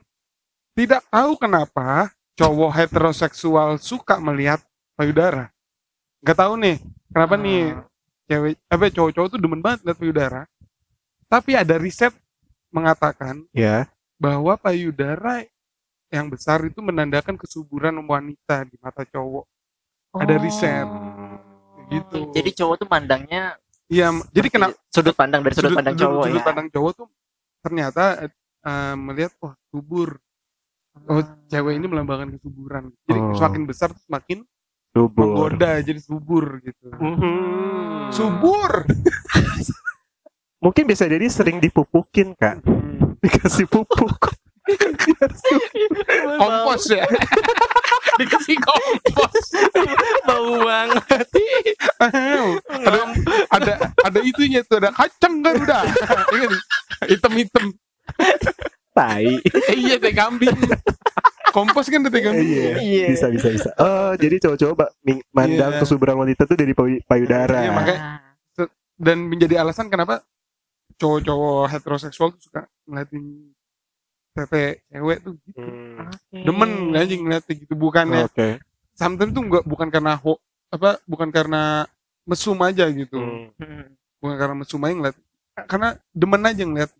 Tidak 0.75 1.07
tahu 1.07 1.35
kenapa 1.39 2.11
cowok 2.39 2.71
heteroseksual 2.71 3.75
suka 3.83 4.15
melihat 4.23 4.63
payudara. 4.95 5.51
Gak 6.23 6.39
tahu 6.39 6.55
nih, 6.55 6.79
kenapa 7.11 7.35
nih 7.35 7.75
cewek, 8.31 8.55
apa 8.71 8.83
cowok-cowok 8.87 9.27
tuh 9.35 9.39
demen 9.39 9.59
banget 9.59 9.83
lihat 9.83 9.97
payudara. 9.99 10.41
Tapi 11.27 11.51
ada 11.59 11.75
riset 11.75 12.15
mengatakan 12.71 13.43
Ya. 13.51 13.91
bahwa 14.15 14.55
payudara 14.55 15.43
yang 16.09 16.31
besar 16.31 16.63
itu 16.65 16.79
menandakan 16.81 17.37
kesuburan 17.37 17.93
wanita 18.07 18.65
di 18.65 18.79
mata 18.81 19.03
cowok. 19.05 19.45
Ada 20.15 20.35
riset. 20.41 20.87
Gitu. 21.91 22.33
Jadi 22.33 22.49
cowok 22.55 22.75
tuh 22.81 22.89
mandangnya 22.89 23.59
Iya, 23.89 24.13
jadi 24.29 24.53
kenapa 24.53 24.77
sudut 24.93 25.17
pandang 25.17 25.41
dari 25.41 25.57
sudut, 25.57 25.73
pandang 25.73 25.97
cowok 25.97 26.23
sudut 26.29 26.37
ya. 26.37 26.45
pandang 26.45 26.67
cowok 26.69 26.91
tuh 26.93 27.07
ternyata 27.65 28.03
eh, 28.61 28.93
melihat 28.93 29.33
wah 29.41 29.57
subur 29.73 30.21
oh 31.07 31.21
cewek 31.47 31.73
ini 31.75 31.85
melambangkan 31.85 32.35
kesuburan 32.35 32.91
jadi 33.05 33.19
Oh. 33.21 33.33
semakin 33.33 33.61
besar 33.63 33.89
semakin 33.95 34.43
Subur. 34.89 35.21
menggoda 35.21 35.79
jadi 35.79 35.99
subur 35.99 36.59
gitu 36.59 36.89
Mhm. 36.91 38.11
subur 38.11 38.71
Mungkin 40.59 40.91
bisa 40.91 41.07
jadi 41.07 41.23
sering 41.31 41.63
dipupukin 41.63 42.35
kak. 42.35 42.59
Dikasih 43.23 43.63
pupuk. 43.63 44.35
Kompos 46.35 46.83
ya 46.91 47.07
dikasih 48.19 48.59
kompos 48.59 49.55
bau 50.21 50.59
banget 50.59 51.25
ada 51.97 53.01
ada 53.49 53.73
ada 54.03 54.19
itunya 54.19 54.61
tuh 54.61 54.77
ada 54.77 54.91
kacang 54.91 55.39
kan 55.39 55.55
udah 55.57 55.83
hitam 57.09 57.33
hitam 57.33 57.65
Tai. 58.99 59.25
iya 59.79 59.95
teh 59.95 60.11
kambing 60.11 60.57
kompos 61.49 61.87
kan 61.87 62.03
teh 62.03 62.19
kambing 62.19 62.43
Iya. 62.45 62.71
Iya. 62.77 63.05
Bisa 63.09 63.27
bisa 63.29 63.47
bisa. 63.47 63.69
Oh 63.75 64.11
jadi 64.13 64.35
cowok-cowok 64.39 64.75
mandang 65.31 65.71
Iya. 65.73 65.79
kesuburan 65.79 66.17
wanita 66.17 66.43
tuh 66.43 66.55
dari 66.55 66.73
payu- 66.73 67.03
payudara. 67.03 67.59
Iya, 67.59 67.71
makanya- 67.71 68.03
dan 68.99 69.17
menjadi 69.23 69.55
alasan 69.57 69.87
kenapa 69.87 70.19
cowok-cowok 70.95 71.65
heteroseksual 71.69 72.35
tuh 72.35 72.41
suka 72.43 72.61
ngeliatin 72.83 73.55
tete 74.29 74.83
cewek 74.85 75.17
tuh 75.19 75.33
gitu. 75.41 75.59
Hmm. 75.59 76.11
demen 76.35 76.69
aja 76.93 77.13
ngeliatnya 77.13 77.53
gitu 77.55 77.73
bukannya 77.73 78.27
Oke. 78.27 78.59
sometimes 78.93 79.31
tuh 79.31 79.41
nggak 79.41 79.63
bukan 79.63 79.87
karena 79.87 80.15
ho, 80.15 80.35
apa 80.69 80.99
bukan 81.03 81.27
karena 81.29 81.87
mesum 82.23 82.59
aja 82.59 82.85
gitu 82.89 83.15
Hmm. 83.15 83.49
Hmm. 83.55 83.87
bukan 84.19 84.35
karena 84.35 84.55
mesum 84.57 84.79
aja 84.79 84.93
ngeliat 84.93 85.17
karena 85.65 85.89
demen 86.13 86.43
aja 86.43 86.61
ngeliat 86.61 86.91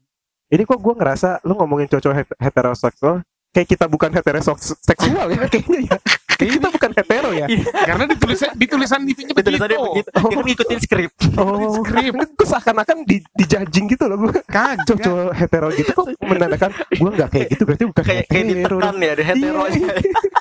Ini 0.50 0.64
kok 0.64 0.78
gue 0.78 0.94
ngerasa 0.94 1.42
lu 1.44 1.54
ngomongin 1.54 1.86
cowok 1.88 2.16
het- 2.16 2.38
heteroseksual 2.38 3.22
kayak 3.50 3.66
kita 3.68 3.86
bukan 3.86 4.10
heteroseksual 4.12 5.28
ya 5.28 5.46
kayaknya 5.46 5.80
ya. 5.86 5.98
Kayak 6.32 6.52
kita 6.56 6.68
bukan 6.72 6.92
hetero 6.96 7.30
ya. 7.34 7.46
karena 7.84 8.06
ditulisan 8.08 8.50
ditulisan 8.56 9.00
Betul 9.04 9.36
begitu 9.36 9.60
tadi 9.60 9.76
begitu. 9.76 10.10
Dia 10.10 10.24
kan 10.32 10.46
ngikutin 10.46 10.80
skrip. 10.80 11.12
Oh, 11.36 11.84
Skrip. 11.84 12.14
gue 12.16 12.48
seakan-akan 12.48 12.98
di, 13.04 13.18
dijajing 13.36 13.86
gitu 13.90 14.04
loh 14.06 14.18
gue. 14.20 14.40
kagak 14.44 14.86
Cowok 14.88 15.34
hetero 15.34 15.68
gitu 15.72 15.92
kok 15.92 16.06
menandakan 16.20 16.70
gue 16.90 17.10
nggak 17.12 17.30
kayak 17.30 17.48
gitu 17.52 17.64
berarti 17.64 17.84
bukan 17.86 18.04
Kayak 18.04 18.26
kayak 18.26 18.46
hetero. 18.48 18.78
ditekan 18.80 18.96
ya, 18.98 19.12
ada 19.12 19.24
heteronya. 19.26 19.88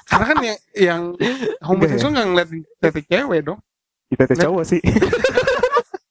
karena 0.06 0.24
kan 0.24 0.36
yang, 0.38 0.58
yang 0.74 1.00
homoseksual 1.60 2.10
nggak 2.12 2.26
ngeliat 2.26 2.48
tete 2.78 3.00
cewek 3.04 3.40
dong 3.42 3.58
Kita 4.08 4.24
cowok 4.30 4.62
sih. 4.64 4.80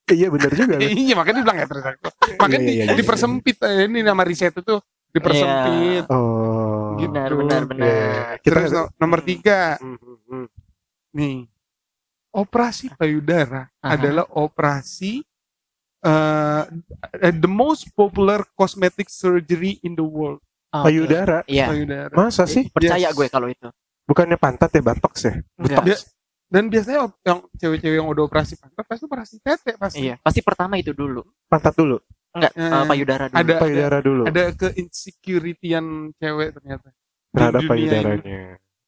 iya 0.10 0.28
benar 0.28 0.52
juga. 0.52 0.76
lu. 0.76 0.82
iya 0.84 1.14
makanya 1.14 1.38
dibilang 1.40 1.60
heteroseksual 1.60 2.14
makanya 2.38 2.60
Iya, 2.60 2.70
iya, 2.70 2.84
di- 2.84 2.88
iya. 2.88 2.96
dipersempit 2.96 3.58
eh, 3.62 3.86
ini 3.86 4.00
nama 4.02 4.22
riset 4.22 4.54
itu 4.54 4.76
dipersempit 5.10 6.04
Oh. 6.08 6.96
Gitu. 6.98 7.10
Benar, 7.10 7.32
benar, 7.32 7.62
benar. 7.64 7.86
Iya. 7.86 8.14
Kita 8.40 8.50
terus 8.54 8.72
no- 8.72 8.90
nomor 8.98 9.20
tiga 9.22 9.78
Hmm, 9.78 9.96
hmm, 9.96 10.18
hmm. 10.26 10.48
nih 11.14 11.38
operasi 12.30 12.90
payudara 12.92 13.70
Aha. 13.78 13.94
adalah 13.94 14.26
operasi 14.32 15.22
uh, 16.02 16.64
the 17.34 17.48
most 17.48 17.90
popular 17.92 18.46
cosmetic 18.52 19.08
surgery 19.08 19.80
in 19.82 19.94
the 19.94 20.04
world 20.04 20.42
Oke. 20.70 20.84
payudara. 20.86 21.42
Iya. 21.46 21.68
payudara 21.68 22.14
Masa 22.14 22.46
sih? 22.46 22.68
Percaya 22.68 23.00
Yes. 23.04 23.14
gue 23.14 23.28
kalau 23.28 23.48
itu. 23.48 23.70
Bukannya 24.04 24.36
pantat 24.36 24.72
ya 24.72 24.82
bantox 24.82 25.14
ya? 25.22 25.34
Enggak. 25.58 26.00
Dan 26.48 26.72
biasanya 26.72 27.12
yang 27.22 27.44
cewek-cewek 27.54 27.98
yang 27.98 28.08
udah 28.08 28.24
operasi 28.24 28.56
pantat 28.56 28.88
pasti 28.88 29.04
operasi 29.04 29.36
tete 29.40 29.72
pasti 29.76 30.00
Iya, 30.02 30.16
pasti 30.18 30.40
pertama 30.40 30.80
itu 30.80 30.96
dulu. 30.96 31.20
Pantat 31.46 31.76
dulu. 31.76 32.00
Enggak, 32.32 32.52
Eh, 32.54 32.64
eh, 32.64 32.86
payudara 32.86 33.26
dulu. 33.28 33.36
ada 33.36 33.44
ada, 33.44 33.60
Payudara 33.60 33.98
dulu. 34.00 34.24
ada 34.26 34.44
ke 34.54 34.68
insecurity-an 34.78 35.86
cewek 36.16 36.50
ternyata 36.54 36.88
terhadap 37.30 37.60
dunia 37.60 37.68
ini. 37.68 37.70
payudaranya. 37.70 38.42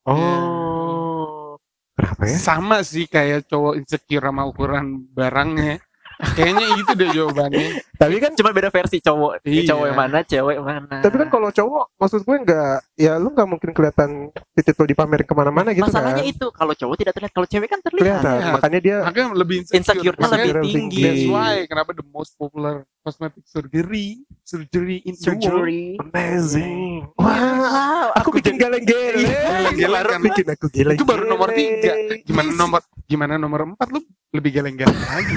Oh. 0.07 1.59
Kenapa 1.93 2.23
ya? 2.23 2.37
sama 2.39 2.79
sih 2.79 3.05
kayak 3.05 3.43
cowok 3.45 3.75
insecure 3.75 4.23
sama 4.23 4.47
ukuran 4.47 4.85
barangnya 5.11 5.83
kayaknya 6.19 6.67
itu 6.75 6.91
deh 6.93 7.09
jawabannya 7.11 7.67
Tapi 7.95 8.15
kan 8.17 8.31
Cuma 8.31 8.51
beda 8.51 8.67
versi 8.67 8.99
cowok. 8.99 9.43
Iya. 9.43 9.71
Cowok 9.71 9.85
yang 9.87 9.99
mana, 9.99 10.17
cewek 10.21 10.55
yang 10.55 10.67
mana. 10.67 10.95
tapi 10.99 11.15
kan 11.17 11.27
kalau 11.27 11.49
cowok 11.49 11.85
maksud 11.95 12.21
gue 12.21 12.35
nggak 12.39 12.75
ya 12.95 13.13
lu 13.15 13.27
nggak 13.29 13.43
mungkin 13.45 13.69
kelihatan 13.71 14.09
titik 14.53 14.71
lo 14.73 14.85
dipamerin 14.85 15.23
ke 15.23 15.35
mana-mana 15.35 15.69
gitu 15.71 15.83
Masalahnya 15.83 16.23
kan 16.23 16.31
itu 16.31 16.45
kalau 16.49 16.71
cowok 16.73 16.95
tidak 16.97 17.13
terlihat, 17.13 17.33
kalau 17.33 17.47
cewek 17.47 17.67
kan 17.67 17.79
terlihat. 17.79 18.03
kelihatan 18.23 18.39
Iya. 18.39 18.51
makanya 18.51 18.79
dia 18.79 18.97
makanya 19.03 19.27
lebih 19.33 19.57
insecure, 19.61 19.79
Insecure-nya 19.79 20.23
Makanya 20.23 20.45
lebih 20.45 20.63
tinggi. 20.63 20.75
tinggi. 20.79 21.03
That's 21.03 21.25
why 21.27 21.53
kenapa 21.65 21.89
the 21.91 22.05
most 22.05 22.31
popular 22.35 22.75
cosmetic 22.99 23.43
surgery 23.45 24.07
surgery 24.43 24.97
in 25.03 25.13
the 25.13 25.23
world. 25.25 25.43
Surgery. 25.43 25.83
amazing 25.97 27.03
Wow, 27.15 27.27
wah 27.27 28.15
aku 28.15 28.29
bikin 28.33 28.55
geleng-geleng 28.55 29.27
Geleng-geleng 29.27 29.91
baru 29.93 30.09
kan. 30.09 30.21
bikin 30.23 30.45
aku 30.47 30.65
geleng 30.69 30.95
Itu 30.95 31.03
baru 31.03 31.23
nomor 31.25 31.51
tiga. 31.51 31.93
Gimana 32.23 32.49
nomor 32.53 32.79
gimana 33.05 33.33
nomor 33.35 33.59
empat 33.65 33.87
lu 33.89 33.99
lebih 34.31 34.51
geleng-geleng 34.53 34.95
lagi. 35.01 35.35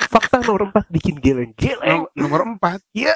Fakta 0.00 0.40
nomor 0.40 0.68
empat 0.68 0.84
bikin 0.88 1.16
geleng-geleng 1.16 2.04
Nom- 2.04 2.12
nomor 2.14 2.40
empat 2.46 2.80
Iya. 2.90 3.14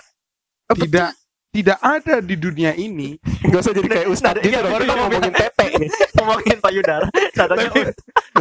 tidak 0.71 1.11
tidak 1.49 1.79
ada 1.79 2.21
di 2.21 2.35
dunia 2.35 2.73
ini 2.73 3.17
nggak 3.43 3.57
usah 3.59 3.73
jadi 3.73 3.89
kayak 3.89 4.09
ustadz 4.09 4.43
iya, 4.43 4.61
baru 4.61 4.85
kita 4.85 4.95
mau 4.95 5.03
ngomongin 5.07 5.33
tete 5.33 5.67
nih 5.75 5.91
Ngomongin 6.15 6.59
payudara. 6.59 7.07
Nadanya 7.33 7.69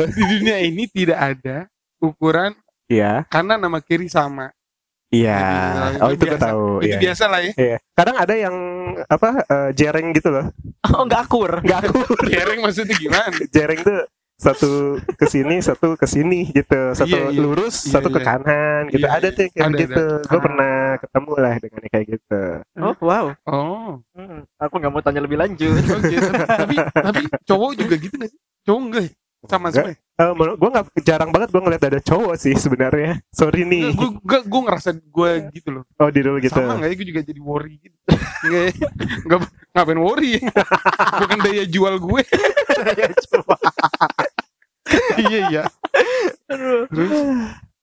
di 0.09 0.23
dunia 0.27 0.57
ini 0.59 0.83
tidak 0.87 1.15
ada 1.17 1.57
ukuran 1.97 2.51
iya 2.85 3.23
kanan 3.25 3.57
nama 3.57 3.79
kiri 3.79 4.07
sama. 4.07 4.51
iya 5.07 5.39
Jadi, 5.87 6.03
oh 6.03 6.09
itu 6.11 6.23
gue 6.25 6.35
tahu 6.37 6.65
Itu 6.77 6.87
iya 6.89 6.97
biasa 6.99 7.23
lah 7.25 7.39
ya. 7.39 7.51
Iya. 7.55 7.77
kadang 7.93 8.17
ada 8.17 8.35
yang 8.35 8.55
apa 9.01 9.29
eh, 9.41 9.69
jereng 9.71 10.11
gitu 10.11 10.27
loh 10.29 10.51
Oh, 10.85 11.03
enggak 11.03 11.21
akur. 11.25 11.51
nggak 11.59 11.79
aku 11.83 11.99
Jereng 12.27 12.59
maksudnya 12.59 12.95
gimana? 12.97 13.31
jereng 13.47 13.79
tuh 13.81 14.03
satu 14.37 14.69
ke 15.17 15.25
sini 15.25 15.57
satu 15.59 15.97
ke 15.97 16.05
sini 16.05 16.45
gitu 16.47 16.93
satu 16.93 17.09
Iya, 17.09 17.33
iya. 17.33 17.41
lurus 17.41 17.75
Iya, 17.83 17.91
satu 17.91 18.13
ke 18.13 18.21
iya. 18.21 18.27
kanan 18.27 18.81
gitu 18.87 19.01
Iya, 19.01 19.09
ada 19.11 19.27
tuh 19.27 19.41
yang 19.41 19.51
kayak 19.51 19.65
Ada, 19.67 19.77
gitu 19.81 20.03
gue 20.21 20.29
Ah. 20.31 20.43
pernah 20.45 20.73
ketemu 20.97 21.31
lah 21.35 21.55
dengan 21.57 21.79
yang 21.79 21.91
kayak 21.91 22.07
gitu 22.07 22.41
Oh, 22.77 22.93
wow. 23.01 23.25
Oh, 23.43 23.89
Hmm, 24.13 24.39
aku 24.55 24.73
nggak 24.75 24.91
mau 24.91 25.01
tanya 25.01 25.21
lebih 25.21 25.37
lanjut. 25.37 25.73
oke. 25.97 26.15
tapi 26.47 26.75
tapi 26.93 27.21
cowok 27.43 27.71
juga 27.75 27.95
gitu 27.95 28.13
nggak 28.13 28.29
sih? 28.29 28.39
Cowok 28.63 28.79
enggak 28.79 29.01
ya? 29.03 29.11
Sama 29.43 29.67
Enggak. 29.67 29.83
semua. 29.83 30.06
Ya? 30.17 30.23
Eh, 30.23 30.33
menurut 30.33 30.57
gue 30.57 30.69
nggak 30.69 30.85
jarang 31.01 31.29
banget 31.29 31.49
gue 31.49 31.61
ngeliat 31.61 31.83
ada 31.83 31.99
cowok 31.99 32.33
sih 32.35 32.53
sebenarnya 32.53 33.21
sorry 33.29 33.61
nih 33.63 33.93
Gue 33.93 34.17
gue 34.17 34.39
gue 34.43 34.61
ngerasa 34.65 34.89
gue 34.97 35.31
gitu 35.53 35.69
loh. 35.71 35.83
oh 35.95 36.09
di 36.09 36.19
dulu 36.19 36.41
gitu 36.41 36.57
Sama 36.57 36.73
nggak 36.75 36.89
ya? 36.89 36.95
Gue 36.95 37.07
juga 37.07 37.21
jadi 37.21 37.39
worry 37.39 37.73
gitu. 37.77 37.97
Nggak 38.43 38.61
ya? 38.63 38.71
Nggak 39.23 39.39
ngapain 39.71 39.99
worry 39.99 40.29
ya? 40.35 40.49
Bukan 41.17 41.37
daya 41.39 41.63
jual 41.65 41.95
gue. 41.97 42.21
Ya, 42.77 43.07
coba. 43.29 43.55
iya 45.23 45.39
iya. 45.49 45.63
Terus 46.47 47.11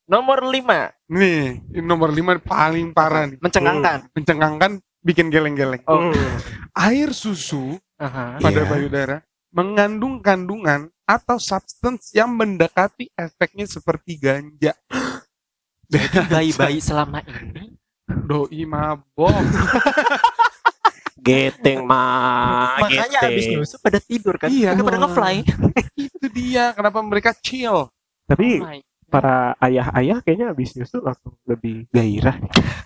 Nomor 0.05 0.45
5, 0.45 0.69
nih 1.09 1.65
ini 1.73 1.81
nomor 1.81 2.13
5 2.13 2.45
paling 2.45 2.93
parah 2.93 3.25
nih. 3.25 3.41
mencengangkan. 3.41 4.05
Mencengangkan 4.13 4.71
bikin 5.01 5.33
geleng-geleng. 5.33 5.81
Oh. 5.87 6.13
Hmm. 6.13 6.37
Air 6.77 7.17
susu 7.17 7.81
Aha. 7.97 8.37
pada 8.37 8.63
Iya. 8.63 8.69
payudara 8.69 9.17
mengandung 9.55 10.19
kandungan 10.19 10.91
atau 11.07 11.39
substance 11.39 12.11
yang 12.11 12.35
mendekati 12.35 13.07
efeknya 13.15 13.71
seperti 13.71 14.19
ganja. 14.19 14.75
Bayi-bayi 16.33 16.83
selama 16.83 17.23
ini 17.23 17.71
Doi 18.05 18.67
mabok. 18.67 19.31
geteng 21.25 21.89
mah 21.89 22.77
makanya 22.85 23.33
abis 23.33 23.49
nyusu 23.49 23.81
pada 23.81 23.97
tidur 23.97 24.37
kan 24.37 24.53
Iya. 24.53 24.77
Pada 24.77 25.01
ngefly 25.01 25.37
Itu 26.05 26.27
dia 26.29 26.77
kenapa 26.77 27.01
mereka 27.01 27.33
chill. 27.41 27.89
tapi 28.29 28.61
Oh 28.61 28.69
para 29.15 29.37
ayah-ayah 29.63 30.19
kayaknya 30.21 30.51
abis 30.51 30.75
nyusu 30.75 30.99
langsung 30.99 31.39
lebih 31.47 31.87
gairah 31.89 32.35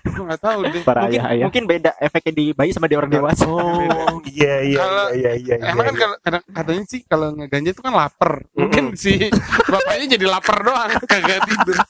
Gue 0.05 0.25
nggak 0.25 0.41
tahu 0.41 0.61
deh. 0.63 0.83
para 0.83 1.01
mungkin, 1.03 1.17
ayah-ayah 1.17 1.45
mungkin 1.49 1.65
beda 1.65 1.91
efeknya 1.97 2.33
di 2.35 2.45
bayi 2.53 2.71
sama 2.71 2.85
di 2.85 2.95
orang 2.95 3.09
dewasa 3.09 3.49
oh 3.49 4.21
iya 4.29 4.61
iya 4.61 4.77
Kalau- 4.77 5.11
iya 5.11 5.33
iya 5.35 5.55
iya 5.57 5.73
Emang 5.73 5.85
kan 5.85 5.95
iya. 5.95 6.01
kalau 6.01 6.17
kadang 6.21 6.43
katanya 6.51 6.83
sih 6.85 7.01
kalau 7.03 7.27
ngeganja 7.33 7.71
itu 7.71 7.81
kan 7.81 7.95
lapar. 7.95 8.33
Mungkin 8.53 8.85
si 8.93 9.17
bapaknya 9.65 10.07
jadi 10.11 10.27
lapar 10.27 10.57
doang, 10.61 10.91
kagak 11.11 11.41
tidur. 11.43 11.77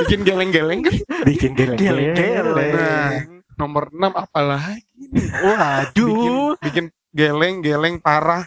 Bikin 0.00 0.20
geleng-geleng 0.22 0.80
kan. 0.82 0.94
bikin 1.24 1.52
geleng-geleng 1.54 2.12
Geleng-geleng. 2.12 2.72
Nah, 2.76 3.12
nomor 3.56 3.88
6 3.88 4.00
apalagi 4.14 4.84
nih? 5.10 5.26
waduh 5.40 6.08
Bikin, 6.10 6.34
bikin 6.60 6.84
geleng-geleng 7.10 7.94
parah 7.98 8.44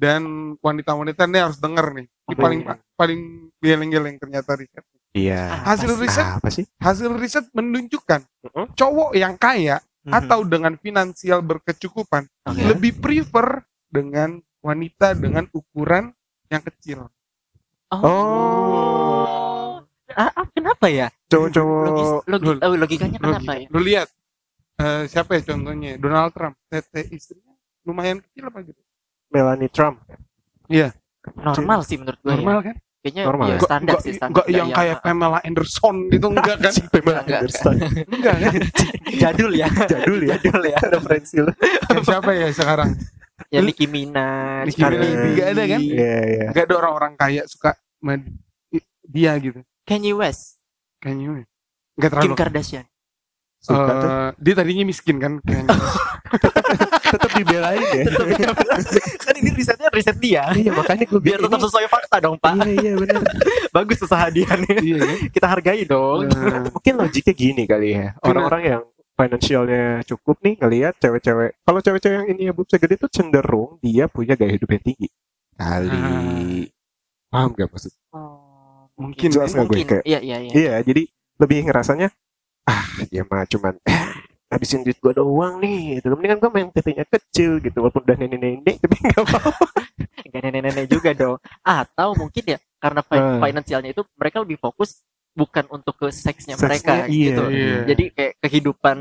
dan 0.00 0.22
wanita-wanita 0.58 1.28
ini 1.28 1.38
harus 1.38 1.60
denger 1.60 1.86
nih. 1.92 2.06
Ini 2.08 2.32
Apa 2.32 2.40
paling 2.40 2.60
ini? 2.64 2.74
paling 2.96 3.20
geleng-geleng 3.60 4.16
ternyata 4.16 4.56
riset. 4.56 4.84
iya 5.12 5.60
Hasil 5.66 5.90
Apa 5.90 6.00
riset 6.00 6.24
apa 6.24 6.48
sih 6.48 6.64
hasil 6.78 7.10
riset 7.18 7.44
menunjukkan 7.50 8.22
Mm-mm. 8.46 8.66
cowok 8.72 9.10
yang 9.12 9.36
kaya 9.36 9.76
Mhm. 10.00 10.16
atau 10.16 10.40
dengan 10.48 10.80
finansial 10.80 11.44
berkecukupan 11.44 12.24
Oke. 12.48 12.62
lebih 12.64 12.96
prefer 12.96 13.60
dengan 13.84 14.40
wanita 14.60 15.12
dengan 15.12 15.44
ukuran 15.52 16.16
yang 16.48 16.64
kecil. 16.64 17.04
oh, 17.92 19.84
Ah, 20.10 20.32
ah, 20.32 20.46
kenapa 20.50 20.88
ya 20.88 21.06
logis, 21.06 21.28
cowok-cowok 21.30 21.84
logi, 22.26 22.46
Lol. 22.48 22.56
oh, 22.58 22.74
logikanya 22.74 23.18
Lo, 23.20 23.30
kenapa 23.30 23.52
ya 23.54 23.66
lo 23.68 23.78
lihat 23.78 24.08
eh, 24.76 25.02
siapa 25.06 25.36
ya 25.36 25.42
contohnya 25.44 25.90
Donald 25.96 26.32
Trump 26.32 26.56
tete 26.66 27.06
istrinya 27.10 27.54
lumayan 27.84 28.18
kecil 28.20 28.48
apa 28.48 28.58
gitu 28.64 28.80
Melanie 29.30 29.70
Trump. 29.70 30.02
normal 31.36 31.80
sih 31.82 31.96
menurut 31.96 32.16
gue 32.18 32.30
normal 32.30 32.58
kan 32.62 32.76
kayaknya 33.00 33.22
Normal 33.24 33.46
ya, 33.46 33.52
ya? 33.52 33.60
Standar 33.60 33.88
nggak- 33.90 34.04
sih 34.04 34.12
standar 34.12 34.34
nggak 34.36 34.46
yang 34.50 34.68
Iya, 34.68 34.76
kayak 34.76 34.96
Pamela 35.00 35.38
Anderson 35.40 35.96
gitu 36.08 36.26
enggak 36.32 36.56
kan 36.56 36.72
Pamela 36.90 37.20
Enggak. 37.20 37.40
Anderson. 37.40 37.74
enggak 38.06 38.36
kan 38.36 38.52
jadul 39.22 39.52
ya 39.52 39.68
Jadul 39.84 40.18
ya. 40.20 40.36
jadul 40.36 40.62
ya 40.64 40.78
Referensi 40.90 41.36
lu. 41.38 41.52
Siapa 42.00 42.30
ya 42.32 42.46
sekarang 42.50 42.90
ya 43.48 43.60
Nicki 43.60 43.86
Minaj 43.86 44.68
Nicki 44.68 44.82
Minaj. 44.84 45.00
B. 45.00 45.24
Nggak 45.32 45.48
ada 45.48 45.62
kan? 45.66 45.80
Iya, 45.80 46.16
iya. 46.24 46.46
enggak 46.52 46.64
ada 46.66 46.74
orang-orang 46.76 47.12
kaya 47.16 47.42
suka 47.44 47.70
dia 49.02 49.32
gitu 49.36 49.60
Kanye 49.82 50.12
West 50.12 50.60
kayaknya 51.00 51.42
enggak 51.96 52.10
Kim 52.12 52.16
terlalu 52.20 52.34
Kardashian 52.36 52.84
Suka 53.60 53.92
tuh. 53.92 54.08
Eh, 54.08 54.30
dia 54.40 54.54
tadinya 54.56 54.84
miskin 54.84 55.16
kan 55.16 55.36
kayaknya 55.44 55.68
Tetap 57.12 57.30
dibelain 57.34 57.82
ya. 57.92 58.04
kan 59.20 59.34
ini 59.36 59.50
risetnya 59.52 59.90
riset 59.90 60.16
dia 60.16 60.48
Iya, 60.50 60.72
makanya 60.72 61.04
gue 61.04 61.20
biar 61.20 61.38
tetap 61.38 61.60
sesuai 61.60 61.86
fakta 61.86 62.16
dong 62.20 62.38
pak 62.38 62.56
Iya, 62.64 62.72
iya 62.72 62.92
benar. 62.96 63.20
bagus 63.76 64.00
usaha 64.00 64.26
dia 64.30 64.48
nih 64.48 64.74
iya 64.80 64.98
kan 65.02 65.16
kita 65.28 65.46
hargai 65.46 65.82
dong 65.84 66.24
Eh, 66.24 66.70
Mungkin 66.70 66.92
logiknya 66.96 67.34
gini 67.34 67.62
kali 67.66 67.88
ya. 67.92 68.16
Orang-orang 68.22 68.62
yang 68.64 68.82
finansialnya 69.12 70.00
cukup 70.08 70.40
nih 70.40 70.56
ngelihat 70.56 70.94
cewek-cewek. 70.96 71.60
Kalau 71.60 71.80
cewek-cewek 71.84 72.16
yang 72.16 72.28
ini 72.32 72.42
ya 72.48 72.52
boobsnya 72.56 72.80
gede 72.80 72.96
tuh 72.96 73.10
cenderung 73.12 73.76
dia 73.78 74.08
punya 74.08 74.32
gaya 74.32 74.56
hidup 74.56 74.72
yang 74.72 74.80
tinggi. 74.80 75.08
Kali. 75.52 76.64
Paham 77.28 77.52
gak 77.52 77.68
maksud? 77.68 77.92
Oh, 78.16 78.88
Mungkin, 78.96 79.28
Jelas 79.28 79.52
nggak 79.52 79.64
gue 79.64 79.76
mungkin 79.76 79.86
kayak 79.86 80.04
iya 80.04 80.18
iya 80.20 80.36
iya 80.40 80.52
Iya, 80.52 80.74
jadi 80.82 81.02
lebih 81.36 81.68
ngerasanya 81.68 82.08
ah 82.70 82.82
dia 83.10 83.22
mah 83.26 83.42
cuman 83.44 83.74
eh, 83.82 84.02
habisin 84.46 84.86
duit 84.86 84.98
gua 84.98 85.10
doang 85.12 85.58
nih. 85.58 85.98
Itu 85.98 86.14
mendingan 86.14 86.38
gua 86.38 86.50
main 86.50 86.70
TV-nya 86.70 87.02
kecil 87.04 87.58
gitu 87.58 87.82
walaupun 87.82 88.02
udah 88.02 88.16
nenek-nenek 88.16 88.78
tapi 88.78 88.94
enggak 89.02 89.22
apa 89.26 89.38
Nggak 90.30 90.42
nenek-nenek 90.46 90.86
juga 90.86 91.10
dong 91.12 91.36
atau 91.60 92.08
mungkin 92.14 92.44
ya 92.46 92.58
karena 92.78 93.00
fi- 93.02 93.18
Hmm. 93.20 93.40
finansialnya 93.42 93.90
itu 93.90 94.02
mereka 94.14 94.36
lebih 94.40 94.56
fokus 94.56 95.02
bukan 95.30 95.64
untuk 95.70 95.94
ke 95.94 96.08
seksnya 96.10 96.54
Seksnya, 96.54 96.66
mereka 96.66 96.92
iya, 97.06 97.26
gitu 97.30 97.44
iya. 97.50 97.76
jadi 97.86 98.04
kayak 98.10 98.32
kehidupan 98.42 98.96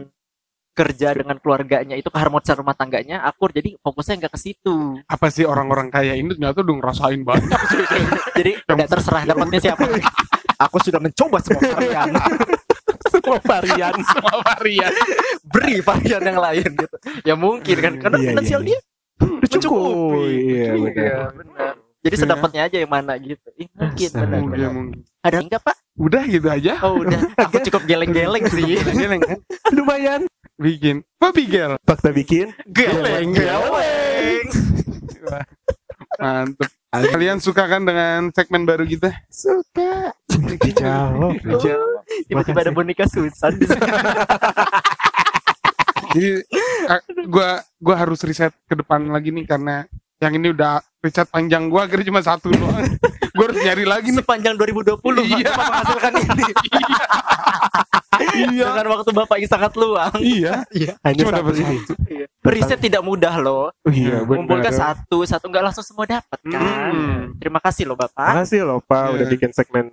kerja 0.72 1.12
dengan 1.12 1.36
keluarganya 1.42 1.96
itu 1.98 2.08
keharmonisan 2.08 2.56
rumah 2.56 2.72
tangganya 2.72 3.20
akur 3.26 3.52
jadi 3.52 3.76
fokusnya 3.82 4.16
nggak 4.24 4.34
ke 4.36 4.40
situ 4.40 5.02
apa 5.06 5.28
sih 5.28 5.44
orang-orang 5.44 5.90
kaya 5.90 6.16
ini 6.16 6.32
ternyata 6.38 6.62
udah 6.62 6.76
ngerasain 6.80 7.22
banyak 7.26 7.60
jadi 8.40 8.52
udah 8.64 8.88
terserah 8.88 9.24
dapatnya 9.26 9.60
siapa 9.60 9.84
aku 10.60 10.78
sudah 10.80 11.00
mencoba 11.00 11.40
semua 11.40 11.64
varian. 11.74 12.10
Semua 13.10 13.42
varian. 13.42 13.96
semua 14.14 14.36
varian. 14.46 14.94
Beri 15.50 15.82
varian 15.82 16.22
yang 16.22 16.38
lain 16.38 16.70
gitu. 16.78 16.96
Ya 17.26 17.34
mungkin 17.34 17.78
kan 17.80 17.94
karena 17.98 18.18
Iya, 18.20 18.28
finansial 18.32 18.62
iya. 18.62 18.68
dia 18.70 18.80
Udah 19.20 19.50
cukup. 19.50 19.94
Iya, 20.30 20.68
benar. 20.70 20.94
Iya, 20.94 21.18
benar. 21.34 21.74
jadi 22.00 22.16
Iya. 22.16 22.22
sedapatnya 22.22 22.62
aja 22.70 22.78
yang 22.78 22.92
mana 22.92 23.14
gitu. 23.18 23.48
Ih, 23.58 23.68
mungkin 23.74 24.10
benar 24.14 24.40
mungkin 24.40 24.70
mungkin. 24.72 25.00
Ada 25.20 25.38
enggak 25.42 25.62
pak? 25.64 25.76
Udah 25.98 26.24
gitu 26.24 26.48
aja. 26.48 26.74
Oh 26.80 27.02
udah. 27.02 27.20
Aku 27.40 27.58
cukup 27.66 27.82
geleng-geleng 27.84 28.46
sih. 28.48 28.78
geleng 28.78 29.22
kan 29.26 29.40
Lumayan. 29.76 30.22
bikin. 30.56 31.02
Apa 31.18 31.34
bigel. 31.34 31.72
Fakta 31.82 32.10
bikin. 32.12 32.54
geleng 32.70 33.34
geleng 33.34 34.48
Wah, 35.20 35.44
mantep 36.20 36.70
kalian 36.90 37.38
suka 37.38 37.70
kan 37.70 37.86
dengan 37.86 38.34
segmen 38.34 38.66
baru 38.66 38.82
kita 38.82 39.14
Suka. 39.30 40.10
Dijawab. 40.30 41.38
Dijawab. 41.46 42.02
tiba-tiba 42.26 42.60
ada 42.66 42.74
boneka 42.74 43.06
Susan 43.06 43.54
jadi 46.10 46.42
gua 47.30 47.62
gua 47.78 47.96
harus 48.02 48.18
riset 48.26 48.50
ke 48.66 48.74
depan 48.74 49.06
lagi 49.14 49.30
nih 49.30 49.46
karena 49.46 49.86
yang 50.18 50.34
ini 50.34 50.50
udah 50.50 50.82
riset 51.00 51.28
panjang 51.28 51.68
gua 51.68 51.86
akhirnya 51.86 52.06
cuma 52.06 52.20
satu 52.20 52.50
doang. 52.50 52.84
Gua 53.30 53.46
harus 53.46 53.62
nyari 53.62 53.86
lagi 53.86 54.10
nih. 54.10 54.20
Sepanjang 54.20 54.58
2020 54.58 55.00
Pak, 55.00 55.16
Iya. 55.22 55.48
Bapak 55.48 55.66
menghasilkan 55.70 56.12
ini. 56.18 56.44
Dengan 58.52 58.88
waktu 58.90 59.10
bapak 59.14 59.38
yang 59.38 59.48
sangat 59.48 59.72
luang. 59.76 60.12
Iya. 60.18 60.66
Hanya 61.00 61.22
cuma 61.22 61.32
satu 61.32 61.40
dapat 61.40 61.54
ini. 61.56 61.78
satu. 61.80 61.94
Riset 62.42 62.80
tidak 62.82 63.00
mudah 63.00 63.36
loh. 63.38 63.70
Oh, 63.72 63.92
Iya, 63.94 64.26
mengumpulkan 64.26 64.74
benar. 64.74 64.82
satu 64.98 65.24
satu 65.24 65.46
nggak 65.46 65.64
langsung 65.64 65.86
semua 65.86 66.04
dapat 66.04 66.40
kan? 66.42 66.60
Hmm. 66.60 67.38
terima 67.38 67.60
kasih 67.60 67.86
loh 67.86 67.96
bapak. 67.96 68.28
Makasih 68.34 68.62
loh 68.66 68.80
Pak. 68.82 69.06
Udah 69.14 69.24
Iya. 69.24 69.32
bikin 69.32 69.52
segmen 69.54 69.86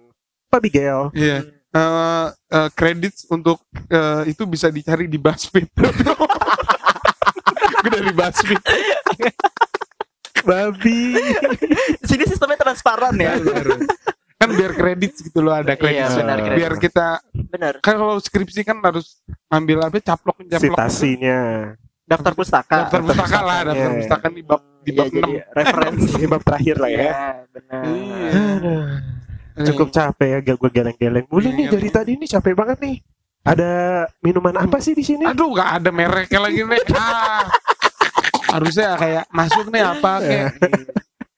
Pak 0.48 0.60
Bigel. 0.60 1.12
iya. 1.12 1.44
Eh, 1.70 2.26
eh, 2.50 2.68
kredit 2.72 3.14
untuk 3.28 3.60
eh, 3.86 4.22
itu 4.26 4.42
bisa 4.42 4.72
dicari 4.72 5.06
di 5.06 5.20
BuzzFeed. 5.20 5.68
Gue 7.76 7.90
dari 7.92 8.10
BuzzFeed 8.10 8.62
Babi. 10.46 11.00
di 11.98 12.06
sini 12.08 12.24
sistemnya 12.24 12.56
transparan 12.56 13.14
ya 13.14 13.34
kan 14.36 14.48
biar 14.48 14.72
kredit 14.72 15.12
gitu 15.18 15.40
loh 15.40 15.50
ada 15.50 15.72
kredit 15.72 15.96
Iya, 15.98 16.12
benar, 16.14 16.36
kredit. 16.38 16.56
biar 16.56 16.72
kita 16.76 17.06
benar 17.48 17.74
kan 17.80 17.94
kalau 17.94 18.16
skripsi 18.16 18.60
kan 18.62 18.78
harus 18.78 19.18
ambil 19.48 19.80
apa 19.82 19.96
caplok 19.98 20.38
caplok 20.40 20.60
Citasinya. 20.76 21.72
daftar 22.04 22.32
pustaka 22.32 22.86
daftar 22.86 23.00
pustaka 23.02 23.38
lah 23.40 23.60
daftar 23.66 23.88
Iya. 23.88 23.98
pustaka 23.98 24.26
di 24.28 24.42
bab 24.42 24.60
di 24.78 24.90
Iya, 24.90 24.96
bab 24.96 25.06
jadi 25.08 25.32
6 25.42 25.56
referensi 25.56 26.08
Ini 26.12 26.26
bab 26.28 26.42
terakhir 26.42 26.76
lah 26.76 26.90
ya. 26.90 27.00
ya 27.00 27.12
benar 27.50 27.82
Iya. 27.82 28.78
Aduh, 29.56 29.66
Cukup 29.66 29.88
capek 29.88 30.28
ya 30.28 30.54
gue 30.54 30.70
geleng-geleng. 30.70 31.24
Mulu 31.26 31.48
nih 31.48 31.64
Iya. 31.64 31.72
dari 31.72 31.88
tadi 31.88 32.10
nih 32.14 32.28
capek 32.28 32.52
banget 32.52 32.78
nih. 32.78 32.96
Ada 33.42 33.70
minuman 34.20 34.52
apa 34.52 34.76
sih 34.78 34.92
di 34.92 35.00
sini? 35.00 35.22
aduh 35.22 35.54
gak 35.54 35.80
ada 35.80 35.88
mereknya 35.88 36.40
lagi 36.40 36.60
nih 36.60 36.82
ah. 36.92 37.46
Harusnya 38.48 38.88
kayak 38.94 39.24
masuk 39.28 39.66
nih 39.68 39.82
apa 39.82 40.12
kayak 40.22 40.50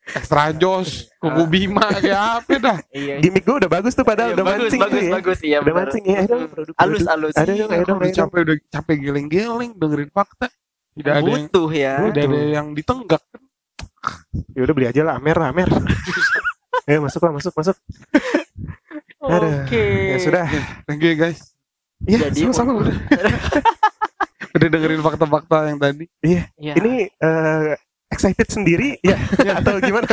extra 0.09 0.51
jos 0.51 1.12
kuku 1.16 1.42
bima 1.47 1.85
kayak 1.94 2.21
apa 2.38 2.53
dah 2.57 2.79
iya 2.97 3.16
Gimik 3.18 3.42
gue 3.42 3.57
udah 3.59 3.71
bagus 3.71 3.92
tuh 3.92 4.03
padahal 4.03 4.31
Iya, 4.31 4.35
udah 4.35 4.47
bagus 4.47 4.62
mancing 4.64 4.81
bagus 4.81 5.01
ya. 5.01 5.12
bagus 5.12 5.38
iya 5.42 5.59
Udah 5.59 5.75
mancing 5.75 6.05
ya. 6.05 6.21
Produk. 6.25 6.75
alus 6.75 7.05
alus 7.07 7.35
Ada 7.35 7.51
dong, 7.51 7.68
ayo 7.68 7.83
dong, 7.85 7.99
udah 7.99 8.07
ayo 8.07 8.14
dong. 8.14 8.18
capek 8.25 8.40
udah 8.42 8.57
capek 8.71 8.97
geleng-geleng 8.99 9.71
dengerin 9.75 10.11
fakta 10.11 10.47
tidak 10.92 11.12
ada 11.12 11.21
yang 11.21 11.44
butuh 11.44 11.68
ya 11.71 11.94
tidak 12.09 12.23
ada 12.25 12.38
yang 12.51 12.66
ditenggak 12.73 13.23
Ya 14.51 14.61
udah 14.62 14.75
beli 14.75 14.87
aja 14.87 15.03
lah 15.03 15.14
Amer 15.16 15.37
Amer. 15.37 15.68
Ayo 16.87 16.99
masuk 17.05 17.21
lah 17.21 17.33
masuk 17.35 17.53
masuk. 17.53 17.77
Oke 19.21 19.85
Ya 20.09 20.18
sudah. 20.18 20.47
thank 20.85 20.99
you 20.99 21.12
guys 21.12 21.53
Ya 22.01 22.23
Jadi, 22.25 22.47
sama-sama 22.47 22.79
udah. 22.81 22.94
Udah 24.54 24.68
dengerin 24.68 25.02
fakta-fakta 25.02 25.58
yang 25.68 25.78
tadi 25.78 26.04
Iya. 26.22 26.42
Ini 26.56 26.92
eh, 27.11 27.72
excited 28.08 28.48
sendiri 28.48 28.96
ya 29.00 29.16
atau 29.54 29.76
gimana? 29.78 30.08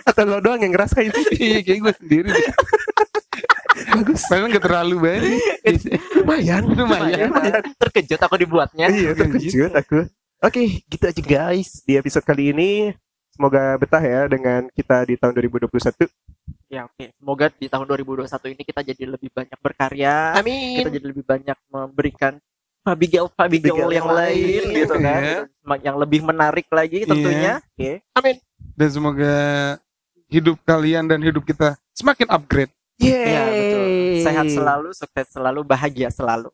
atau 0.00 0.22
lo 0.24 0.38
doang 0.40 0.58
yang 0.58 0.72
ngerasain? 0.74 1.10
iya 1.36 1.60
kayak 1.60 1.78
gue 1.80 1.94
sendiri. 1.98 2.30
Bagus. 3.90 4.22
padahal 4.28 4.52
gak 4.52 4.64
terlalu 4.64 4.96
banyak 5.00 5.22
Lumayan. 6.20 6.62
lumayan 6.68 7.28
Lumayan. 7.32 7.62
terkejut 7.80 8.20
aku 8.20 8.36
dibuatnya 8.36 8.86
Iya 8.88 9.16
terkejut 9.16 9.72
aku. 9.72 9.98
Oke, 10.40 10.80
gitu 10.88 11.04
aja 11.04 11.20
guys 11.20 11.84
di 11.84 12.00
episode 12.00 12.24
kali 12.24 12.48
ini. 12.50 12.92
Semoga 13.30 13.76
betah 13.76 14.00
ya 14.00 14.24
dengan 14.26 14.68
kita 14.72 15.04
di 15.04 15.16
tahun 15.16 15.32
2021. 15.36 16.08
ya 16.70 16.86
oke 16.86 17.02
semoga 17.18 17.50
di 17.50 17.66
tahun 17.66 17.82
2021 17.82 18.54
ini 18.54 18.62
kita 18.62 18.80
jadi 18.86 19.02
lebih 19.10 19.34
banyak 19.34 19.58
berkarya 19.58 20.38
Amin. 20.38 20.78
kita 20.78 20.94
jadi 20.94 21.06
lebih 21.10 21.26
banyak 21.26 21.58
memberikan 21.66 22.38
Fabigel 22.90 23.26
Fabigel 23.38 23.76
yang 23.86 24.02
yang 24.02 24.08
lain 24.10 24.42
lain, 24.42 24.62
gitu 24.74 24.94
kan. 24.98 25.20
Ya. 25.22 25.38
Sem- 25.46 25.82
yang 25.86 25.96
lebih 26.02 26.20
menarik 26.26 26.66
lagi 26.74 27.06
tentunya. 27.06 27.62
Oke. 27.78 28.02
Dan 28.74 28.88
semoga 28.90 29.34
hidup 30.26 30.58
kalian 30.66 31.06
dan 31.06 31.22
hidup 31.22 31.46
kita 31.46 31.78
semakin 31.94 32.26
upgrade. 32.30 32.72
Iya 33.00 33.48
betul. 33.48 33.86
Sehat 34.26 34.46
selalu 34.52 34.88
sukses 34.92 35.26
selalu 35.32 35.60
bahagia 35.64 36.10
selalu 36.12 36.50